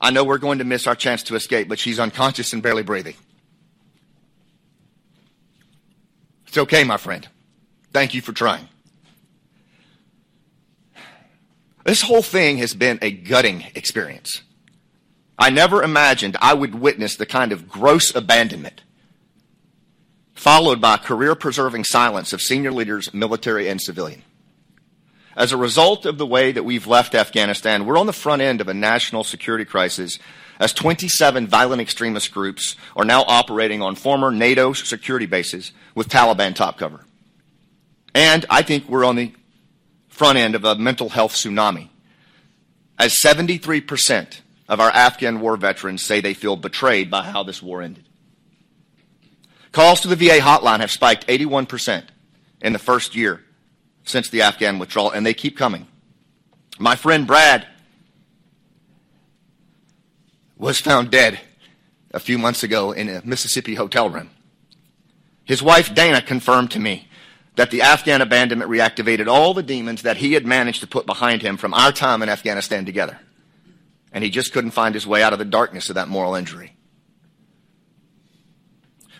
I 0.00 0.10
know 0.10 0.24
we're 0.24 0.38
going 0.38 0.58
to 0.58 0.64
miss 0.64 0.86
our 0.86 0.94
chance 0.94 1.24
to 1.24 1.34
escape, 1.34 1.68
but 1.68 1.78
she's 1.78 1.98
unconscious 1.98 2.52
and 2.52 2.62
barely 2.62 2.84
breathing. 2.84 3.16
It's 6.50 6.58
okay, 6.58 6.82
my 6.82 6.96
friend. 6.96 7.28
Thank 7.92 8.12
you 8.12 8.20
for 8.20 8.32
trying. 8.32 8.66
This 11.84 12.02
whole 12.02 12.22
thing 12.22 12.58
has 12.58 12.74
been 12.74 12.98
a 13.02 13.12
gutting 13.12 13.66
experience. 13.76 14.42
I 15.38 15.50
never 15.50 15.80
imagined 15.80 16.36
I 16.42 16.54
would 16.54 16.74
witness 16.74 17.14
the 17.14 17.24
kind 17.24 17.52
of 17.52 17.68
gross 17.68 18.12
abandonment 18.12 18.82
followed 20.34 20.80
by 20.80 20.96
career 20.96 21.36
preserving 21.36 21.84
silence 21.84 22.32
of 22.32 22.42
senior 22.42 22.72
leaders, 22.72 23.14
military 23.14 23.68
and 23.68 23.80
civilian. 23.80 24.22
As 25.36 25.52
a 25.52 25.56
result 25.56 26.04
of 26.04 26.18
the 26.18 26.26
way 26.26 26.50
that 26.50 26.64
we've 26.64 26.88
left 26.88 27.14
Afghanistan, 27.14 27.86
we're 27.86 27.96
on 27.96 28.06
the 28.06 28.12
front 28.12 28.42
end 28.42 28.60
of 28.60 28.66
a 28.66 28.74
national 28.74 29.22
security 29.22 29.64
crisis 29.64 30.18
as 30.60 30.74
27 30.74 31.46
violent 31.46 31.80
extremist 31.80 32.32
groups 32.32 32.76
are 32.94 33.04
now 33.04 33.24
operating 33.26 33.80
on 33.80 33.96
former 33.96 34.30
NATO 34.30 34.74
security 34.74 35.26
bases 35.26 35.72
with 35.94 36.08
Taliban 36.08 36.54
top 36.54 36.78
cover. 36.78 37.00
And 38.14 38.44
I 38.50 38.62
think 38.62 38.88
we're 38.88 39.06
on 39.06 39.16
the 39.16 39.32
front 40.08 40.36
end 40.36 40.54
of 40.54 40.64
a 40.64 40.76
mental 40.76 41.08
health 41.08 41.32
tsunami. 41.32 41.88
As 42.98 43.16
73% 43.24 44.40
of 44.68 44.80
our 44.80 44.90
Afghan 44.90 45.40
war 45.40 45.56
veterans 45.56 46.02
say 46.02 46.20
they 46.20 46.34
feel 46.34 46.56
betrayed 46.56 47.10
by 47.10 47.22
how 47.22 47.42
this 47.42 47.62
war 47.62 47.80
ended. 47.80 48.04
Calls 49.72 50.00
to 50.02 50.08
the 50.08 50.16
VA 50.16 50.40
hotline 50.40 50.80
have 50.80 50.90
spiked 50.90 51.26
81% 51.26 52.04
in 52.60 52.74
the 52.74 52.78
first 52.78 53.16
year 53.16 53.42
since 54.04 54.28
the 54.28 54.42
Afghan 54.42 54.78
withdrawal, 54.78 55.10
and 55.10 55.24
they 55.24 55.32
keep 55.32 55.56
coming. 55.56 55.86
My 56.78 56.96
friend 56.96 57.26
Brad 57.26 57.66
was 60.60 60.78
found 60.78 61.10
dead 61.10 61.40
a 62.12 62.20
few 62.20 62.36
months 62.36 62.62
ago 62.62 62.92
in 62.92 63.08
a 63.08 63.22
Mississippi 63.24 63.74
hotel 63.74 64.10
room. 64.10 64.30
His 65.44 65.62
wife 65.62 65.94
Dana 65.94 66.20
confirmed 66.20 66.70
to 66.72 66.78
me 66.78 67.08
that 67.56 67.70
the 67.70 67.82
Afghan 67.82 68.20
abandonment 68.20 68.70
reactivated 68.70 69.26
all 69.26 69.54
the 69.54 69.62
demons 69.62 70.02
that 70.02 70.18
he 70.18 70.34
had 70.34 70.46
managed 70.46 70.82
to 70.82 70.86
put 70.86 71.06
behind 71.06 71.40
him 71.42 71.56
from 71.56 71.72
our 71.72 71.92
time 71.92 72.22
in 72.22 72.28
Afghanistan 72.28 72.84
together. 72.84 73.18
And 74.12 74.22
he 74.22 74.30
just 74.30 74.52
couldn't 74.52 74.72
find 74.72 74.94
his 74.94 75.06
way 75.06 75.22
out 75.22 75.32
of 75.32 75.38
the 75.38 75.44
darkness 75.44 75.88
of 75.88 75.94
that 75.94 76.08
moral 76.08 76.34
injury. 76.34 76.76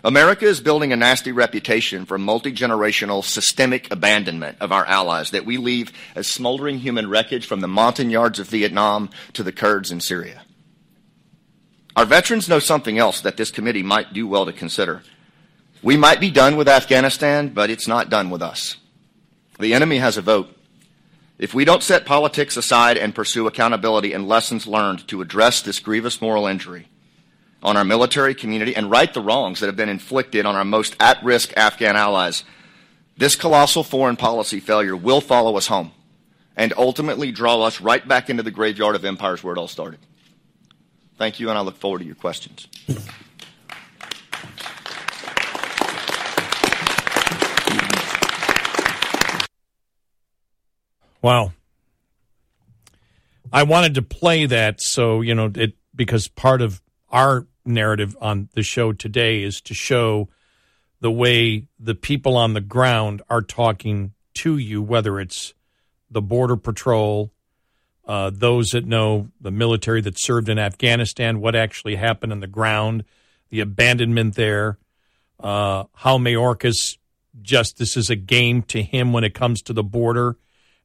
America 0.04 0.46
is 0.46 0.60
building 0.60 0.92
a 0.92 0.96
nasty 0.96 1.32
reputation 1.32 2.04
for 2.04 2.18
multi 2.18 2.52
generational 2.52 3.24
systemic 3.24 3.90
abandonment 3.90 4.58
of 4.60 4.72
our 4.72 4.86
allies 4.86 5.30
that 5.30 5.46
we 5.46 5.56
leave 5.56 5.92
as 6.14 6.26
smoldering 6.26 6.78
human 6.78 7.08
wreckage 7.08 7.46
from 7.46 7.60
the 7.60 7.68
Montagnards 7.68 8.38
of 8.38 8.48
Vietnam 8.48 9.10
to 9.32 9.42
the 9.42 9.52
Kurds 9.52 9.90
in 9.90 10.00
Syria. 10.00 10.42
Our 11.96 12.04
veterans 12.04 12.48
know 12.48 12.58
something 12.58 12.98
else 12.98 13.20
that 13.20 13.36
this 13.36 13.50
committee 13.50 13.82
might 13.82 14.12
do 14.12 14.26
well 14.26 14.46
to 14.46 14.52
consider. 14.52 15.02
We 15.82 15.96
might 15.96 16.20
be 16.20 16.30
done 16.30 16.56
with 16.56 16.68
Afghanistan, 16.68 17.48
but 17.48 17.70
it's 17.70 17.88
not 17.88 18.10
done 18.10 18.30
with 18.30 18.42
us. 18.42 18.76
The 19.58 19.74
enemy 19.74 19.98
has 19.98 20.16
a 20.16 20.22
vote. 20.22 20.56
If 21.38 21.54
we 21.54 21.64
don't 21.64 21.82
set 21.82 22.04
politics 22.04 22.56
aside 22.56 22.98
and 22.98 23.14
pursue 23.14 23.46
accountability 23.46 24.12
and 24.12 24.28
lessons 24.28 24.66
learned 24.66 25.08
to 25.08 25.22
address 25.22 25.62
this 25.62 25.78
grievous 25.78 26.20
moral 26.20 26.46
injury 26.46 26.88
on 27.62 27.76
our 27.76 27.84
military 27.84 28.34
community 28.34 28.76
and 28.76 28.90
right 28.90 29.12
the 29.12 29.22
wrongs 29.22 29.60
that 29.60 29.66
have 29.66 29.76
been 29.76 29.88
inflicted 29.88 30.44
on 30.46 30.54
our 30.54 30.64
most 30.64 30.96
at 31.00 31.22
risk 31.24 31.52
Afghan 31.56 31.96
allies, 31.96 32.44
this 33.16 33.36
colossal 33.36 33.82
foreign 33.82 34.16
policy 34.16 34.60
failure 34.60 34.96
will 34.96 35.20
follow 35.20 35.56
us 35.56 35.66
home 35.66 35.92
and 36.56 36.74
ultimately 36.76 37.32
draw 37.32 37.62
us 37.62 37.80
right 37.80 38.06
back 38.06 38.28
into 38.28 38.42
the 38.42 38.50
graveyard 38.50 38.94
of 38.94 39.04
empires 39.04 39.42
where 39.42 39.54
it 39.54 39.58
all 39.58 39.68
started. 39.68 39.98
Thank 41.20 41.38
you, 41.38 41.50
and 41.50 41.58
I 41.58 41.60
look 41.60 41.76
forward 41.76 41.98
to 41.98 42.06
your 42.06 42.14
questions. 42.14 42.66
Wow. 51.20 51.52
I 53.52 53.64
wanted 53.64 53.96
to 53.96 54.02
play 54.02 54.46
that 54.46 54.80
so, 54.80 55.20
you 55.20 55.34
know, 55.34 55.52
it 55.54 55.74
because 55.94 56.26
part 56.26 56.62
of 56.62 56.80
our 57.10 57.46
narrative 57.66 58.16
on 58.22 58.48
the 58.54 58.62
show 58.62 58.94
today 58.94 59.42
is 59.42 59.60
to 59.60 59.74
show 59.74 60.30
the 61.02 61.10
way 61.10 61.66
the 61.78 61.94
people 61.94 62.38
on 62.38 62.54
the 62.54 62.62
ground 62.62 63.20
are 63.28 63.42
talking 63.42 64.14
to 64.36 64.56
you, 64.56 64.80
whether 64.80 65.20
it's 65.20 65.52
the 66.10 66.22
Border 66.22 66.56
Patrol, 66.56 67.30
uh, 68.10 68.28
those 68.34 68.70
that 68.70 68.84
know 68.84 69.28
the 69.40 69.52
military 69.52 70.00
that 70.00 70.18
served 70.18 70.48
in 70.48 70.58
Afghanistan, 70.58 71.40
what 71.40 71.54
actually 71.54 71.94
happened 71.94 72.32
on 72.32 72.40
the 72.40 72.48
ground, 72.48 73.04
the 73.50 73.60
abandonment 73.60 74.34
there, 74.34 74.78
uh, 75.38 75.84
how 75.94 76.18
Mayorkas 76.18 76.98
just 77.40 77.78
this 77.78 77.96
is 77.96 78.10
a 78.10 78.16
game 78.16 78.62
to 78.62 78.82
him 78.82 79.12
when 79.12 79.22
it 79.22 79.32
comes 79.32 79.62
to 79.62 79.72
the 79.72 79.84
border 79.84 80.36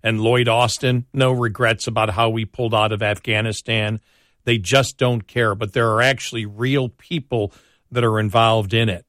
and 0.04 0.22
Lloyd 0.22 0.48
Austin, 0.48 1.08
no 1.14 1.32
regrets 1.32 1.88
about 1.88 2.12
how 2.12 2.30
we 2.30 2.46
pulled 2.46 2.76
out 2.76 2.92
of 2.92 3.02
Afghanistan. 3.02 4.00
They 4.44 4.60
just 4.60 5.00
don't 5.00 5.26
care. 5.26 5.56
But 5.56 5.74
there 5.74 5.90
are 5.94 6.04
actually 6.04 6.46
real 6.46 6.90
people 6.90 7.52
that 7.90 8.04
are 8.04 8.20
involved 8.20 8.72
in 8.72 8.88
it. 8.88 9.04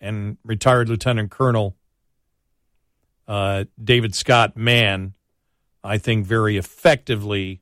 And 0.00 0.36
retired 0.44 0.88
Lieutenant 0.88 1.30
Colonel 1.30 1.76
uh, 3.28 3.66
David 3.82 4.16
Scott 4.16 4.56
Mann, 4.56 5.14
I 5.84 5.98
think, 5.98 6.26
very 6.26 6.56
effectively 6.56 7.60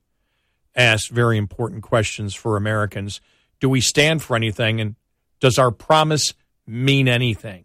ask 0.75 1.11
very 1.11 1.37
important 1.39 1.83
questions 1.83 2.35
for 2.35 2.57
Americans. 2.57 3.21
Do 3.61 3.69
we 3.69 3.81
stand 3.81 4.23
for 4.23 4.37
anything? 4.37 4.81
And 4.81 4.97
does 5.41 5.59
our 5.59 5.71
promise 5.71 6.35
mean 6.67 7.09
anything? 7.09 7.65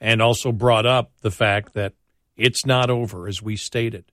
And 0.00 0.20
also 0.20 0.52
brought 0.52 0.86
up 0.86 1.12
the 1.22 1.30
fact 1.30 1.74
that 1.74 1.94
it's 2.36 2.66
not 2.66 2.90
over, 2.90 3.28
as 3.28 3.40
we 3.40 3.56
stated. 3.56 4.04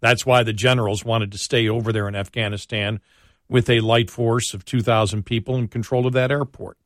That's 0.00 0.26
why 0.26 0.42
the 0.42 0.52
generals 0.52 1.04
wanted 1.04 1.32
to 1.32 1.38
stay 1.38 1.68
over 1.68 1.92
there 1.92 2.08
in 2.08 2.14
Afghanistan 2.14 3.00
with 3.48 3.70
a 3.70 3.80
light 3.80 4.10
force 4.10 4.52
of 4.52 4.64
2,000 4.64 5.24
people 5.24 5.56
in 5.56 5.68
control 5.68 6.06
of 6.06 6.12
that 6.14 6.30
airport 6.30 6.76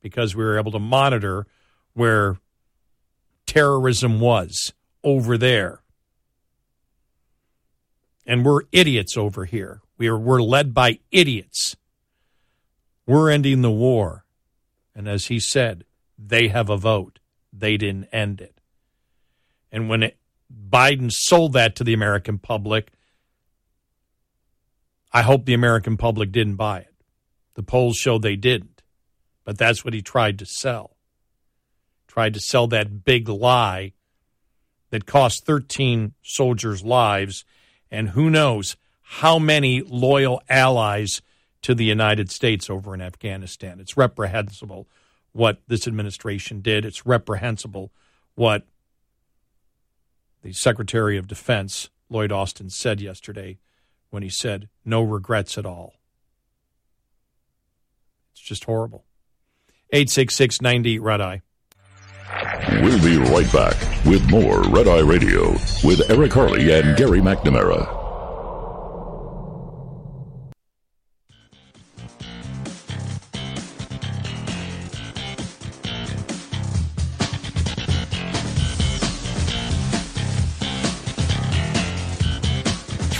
because 0.00 0.36
we 0.36 0.44
were 0.44 0.58
able 0.58 0.72
to 0.72 0.78
monitor 0.78 1.46
where 1.94 2.36
terrorism 3.46 4.20
was 4.20 4.72
over 5.04 5.38
there. 5.38 5.82
And 8.26 8.44
we're 8.44 8.62
idiots 8.72 9.16
over 9.16 9.44
here. 9.44 9.82
We 9.98 10.08
are, 10.08 10.18
we're 10.18 10.42
led 10.42 10.74
by 10.74 10.98
idiots. 11.10 11.76
We're 13.06 13.30
ending 13.30 13.62
the 13.62 13.70
war. 13.70 14.24
And 14.94 15.06
as 15.06 15.26
he 15.26 15.38
said, 15.38 15.84
they 16.18 16.48
have 16.48 16.70
a 16.70 16.76
vote. 16.76 17.18
They 17.52 17.76
didn't 17.76 18.06
end 18.12 18.40
it. 18.40 18.60
And 19.70 19.88
when 19.88 20.02
it, 20.04 20.16
Biden 20.70 21.12
sold 21.12 21.52
that 21.52 21.76
to 21.76 21.84
the 21.84 21.92
American 21.92 22.38
public, 22.38 22.92
I 25.12 25.22
hope 25.22 25.44
the 25.44 25.54
American 25.54 25.96
public 25.96 26.32
didn't 26.32 26.56
buy 26.56 26.80
it. 26.80 26.94
The 27.54 27.62
polls 27.62 27.96
show 27.96 28.18
they 28.18 28.36
didn't. 28.36 28.82
But 29.44 29.58
that's 29.58 29.84
what 29.84 29.94
he 29.94 30.02
tried 30.02 30.38
to 30.38 30.46
sell. 30.46 30.96
Tried 32.06 32.34
to 32.34 32.40
sell 32.40 32.66
that 32.68 33.04
big 33.04 33.28
lie 33.28 33.92
that 34.94 35.06
cost 35.06 35.44
13 35.44 36.14
soldiers' 36.22 36.84
lives 36.84 37.44
and 37.90 38.10
who 38.10 38.30
knows 38.30 38.76
how 39.02 39.40
many 39.40 39.82
loyal 39.82 40.40
allies 40.48 41.20
to 41.62 41.74
the 41.74 41.84
United 41.84 42.30
States 42.30 42.70
over 42.70 42.94
in 42.94 43.00
Afghanistan. 43.00 43.80
It's 43.80 43.96
reprehensible 43.96 44.86
what 45.32 45.60
this 45.66 45.88
administration 45.88 46.60
did. 46.60 46.84
It's 46.84 47.04
reprehensible 47.04 47.90
what 48.36 48.68
the 50.42 50.52
Secretary 50.52 51.16
of 51.16 51.26
Defense, 51.26 51.90
Lloyd 52.08 52.30
Austin, 52.30 52.70
said 52.70 53.00
yesterday 53.00 53.58
when 54.10 54.22
he 54.22 54.28
said, 54.28 54.68
no 54.84 55.02
regrets 55.02 55.58
at 55.58 55.66
all. 55.66 55.94
It's 58.32 58.42
just 58.42 58.62
horrible. 58.62 59.06
866 59.90 60.62
90 60.62 61.00
Red 61.00 61.20
Eye. 61.20 61.42
We'll 62.82 63.02
be 63.02 63.16
right 63.16 63.50
back 63.52 63.76
with 64.04 64.28
more 64.30 64.62
Red 64.62 64.88
Eye 64.88 65.00
Radio 65.00 65.52
with 65.84 66.10
Eric 66.10 66.32
Harley 66.32 66.72
and 66.72 66.96
Gary 66.96 67.20
McNamara. 67.20 68.02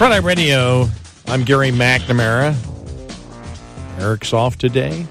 Red 0.05 0.13
Eye 0.13 0.17
Radio. 0.19 0.87
I'm 1.29 1.45
Gary 1.45 1.71
McNamara. 1.71 2.55
Eric's 3.99 4.35
off 4.35 4.59
today. 4.59 5.07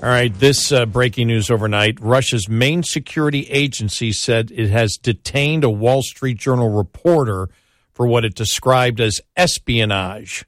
All 0.00 0.08
right, 0.08 0.32
this 0.32 0.70
uh, 0.70 0.86
breaking 0.86 1.26
news 1.26 1.50
overnight 1.50 1.98
Russia's 2.00 2.48
main 2.48 2.84
security 2.84 3.48
agency 3.48 4.12
said 4.12 4.52
it 4.52 4.70
has 4.70 4.96
detained 4.96 5.64
a 5.64 5.70
Wall 5.70 6.02
Street 6.02 6.38
Journal 6.38 6.70
reporter 6.70 7.48
for 7.94 8.06
what 8.06 8.24
it 8.24 8.36
described 8.36 9.00
as 9.00 9.20
espionage. 9.36 10.44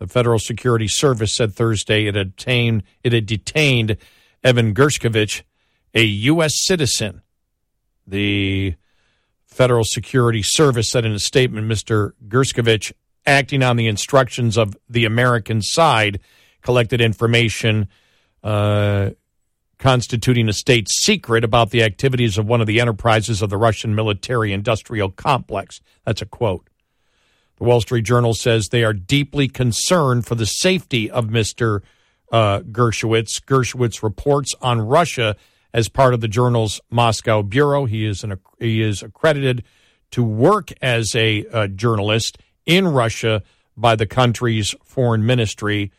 The 0.00 0.06
Federal 0.06 0.38
Security 0.38 0.86
Service 0.86 1.34
said 1.34 1.54
Thursday 1.54 2.08
it 2.08 2.14
had 2.14 2.36
detained, 2.36 2.82
it 3.02 3.14
had 3.14 3.24
detained 3.24 3.96
Evan 4.44 4.74
Gershkovich, 4.74 5.40
a 5.94 6.02
U.S. 6.02 6.62
citizen. 6.62 7.22
The 8.06 8.74
Federal 9.46 9.84
Security 9.84 10.42
Service 10.42 10.90
said 10.90 11.06
in 11.06 11.12
a 11.12 11.18
statement 11.18 11.66
Mr. 11.66 12.12
Gershkovich, 12.28 12.92
acting 13.24 13.62
on 13.62 13.76
the 13.76 13.86
instructions 13.86 14.58
of 14.58 14.76
the 14.90 15.06
American 15.06 15.62
side, 15.62 16.20
collected 16.60 17.00
information 17.00 17.88
uh, 18.42 19.10
constituting 19.78 20.48
a 20.48 20.52
state 20.52 20.88
secret 20.88 21.42
about 21.42 21.70
the 21.70 21.82
activities 21.82 22.38
of 22.38 22.46
one 22.46 22.60
of 22.60 22.66
the 22.66 22.80
enterprises 22.80 23.42
of 23.42 23.50
the 23.50 23.56
Russian 23.56 23.94
military 23.94 24.52
industrial 24.52 25.10
complex. 25.10 25.80
That's 26.04 26.22
a 26.22 26.26
quote. 26.26 26.68
The 27.56 27.64
Wall 27.64 27.80
Street 27.80 28.04
Journal 28.04 28.34
says 28.34 28.68
they 28.68 28.84
are 28.84 28.94
deeply 28.94 29.48
concerned 29.48 30.26
for 30.26 30.34
the 30.34 30.46
safety 30.46 31.10
of 31.10 31.26
Mr. 31.26 31.82
Uh, 32.32 32.60
Gershowitz. 32.60 33.42
Gershowitz 33.44 34.02
reports 34.02 34.54
on 34.62 34.80
Russia 34.80 35.36
as 35.72 35.88
part 35.88 36.14
of 36.14 36.20
the 36.20 36.28
journal's 36.28 36.80
Moscow 36.90 37.42
bureau. 37.42 37.84
He 37.84 38.06
is 38.06 38.24
an 38.24 38.38
he 38.58 38.82
is 38.82 39.02
accredited 39.02 39.64
to 40.12 40.22
work 40.22 40.72
as 40.82 41.14
a, 41.14 41.44
a 41.52 41.68
journalist 41.68 42.38
in 42.66 42.88
Russia 42.88 43.42
by 43.76 43.94
the 43.94 44.06
country's 44.06 44.74
foreign 44.84 45.24
ministry. 45.24 45.92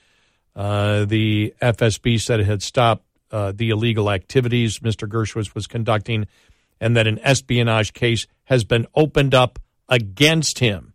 Uh, 0.55 1.05
the 1.05 1.53
FSB 1.61 2.19
said 2.19 2.39
it 2.39 2.45
had 2.45 2.61
stopped 2.61 3.05
uh, 3.31 3.53
the 3.55 3.69
illegal 3.69 4.11
activities 4.11 4.79
Mr. 4.79 5.07
Gershowitz 5.07 5.55
was 5.55 5.67
conducting, 5.67 6.27
and 6.79 6.97
that 6.97 7.07
an 7.07 7.19
espionage 7.19 7.93
case 7.93 8.27
has 8.45 8.63
been 8.63 8.85
opened 8.93 9.33
up 9.33 9.59
against 9.87 10.59
him. 10.59 10.93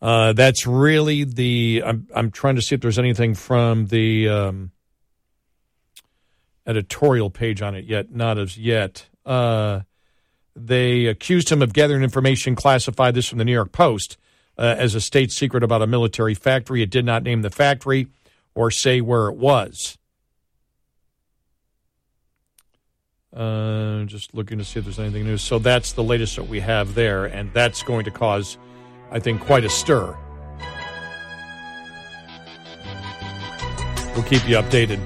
Uh, 0.00 0.32
that's 0.34 0.66
really 0.66 1.24
the. 1.24 1.82
I'm 1.84 2.06
I'm 2.14 2.30
trying 2.30 2.56
to 2.56 2.62
see 2.62 2.74
if 2.74 2.80
there's 2.80 2.98
anything 2.98 3.34
from 3.34 3.86
the 3.86 4.28
um, 4.28 4.70
editorial 6.66 7.30
page 7.30 7.62
on 7.62 7.74
it 7.74 7.86
yet. 7.86 8.14
Not 8.14 8.38
as 8.38 8.56
yet. 8.58 9.06
Uh, 9.24 9.80
they 10.54 11.06
accused 11.06 11.50
him 11.50 11.62
of 11.62 11.72
gathering 11.72 12.02
information 12.02 12.54
classified. 12.54 13.14
This 13.14 13.26
from 13.26 13.38
the 13.38 13.44
New 13.44 13.52
York 13.52 13.72
Post 13.72 14.16
uh, 14.58 14.74
as 14.78 14.94
a 14.94 15.00
state 15.00 15.30
secret 15.32 15.62
about 15.62 15.82
a 15.82 15.86
military 15.86 16.34
factory. 16.34 16.82
It 16.82 16.90
did 16.90 17.04
not 17.04 17.22
name 17.22 17.42
the 17.42 17.50
factory 17.50 18.08
or 18.54 18.70
say 18.70 19.00
where 19.00 19.28
it 19.28 19.36
was. 19.36 19.98
Uh, 23.34 24.04
just 24.04 24.32
looking 24.32 24.56
to 24.56 24.64
see 24.64 24.78
if 24.78 24.86
there's 24.86 24.98
anything 24.98 25.24
new. 25.24 25.36
So 25.36 25.58
that's 25.58 25.92
the 25.92 26.02
latest 26.02 26.36
that 26.36 26.48
we 26.48 26.60
have 26.60 26.94
there, 26.94 27.26
and 27.26 27.52
that's 27.52 27.82
going 27.82 28.06
to 28.06 28.10
cause, 28.10 28.56
I 29.10 29.18
think, 29.18 29.42
quite 29.42 29.64
a 29.64 29.68
stir. 29.68 30.16
We'll 34.14 34.24
keep 34.24 34.48
you 34.48 34.56
updated. 34.56 34.98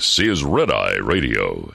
This 0.00 0.18
is 0.18 0.42
Red 0.44 0.70
Eye 0.70 0.96
Radio 0.96 1.74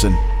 listen. 0.03 0.40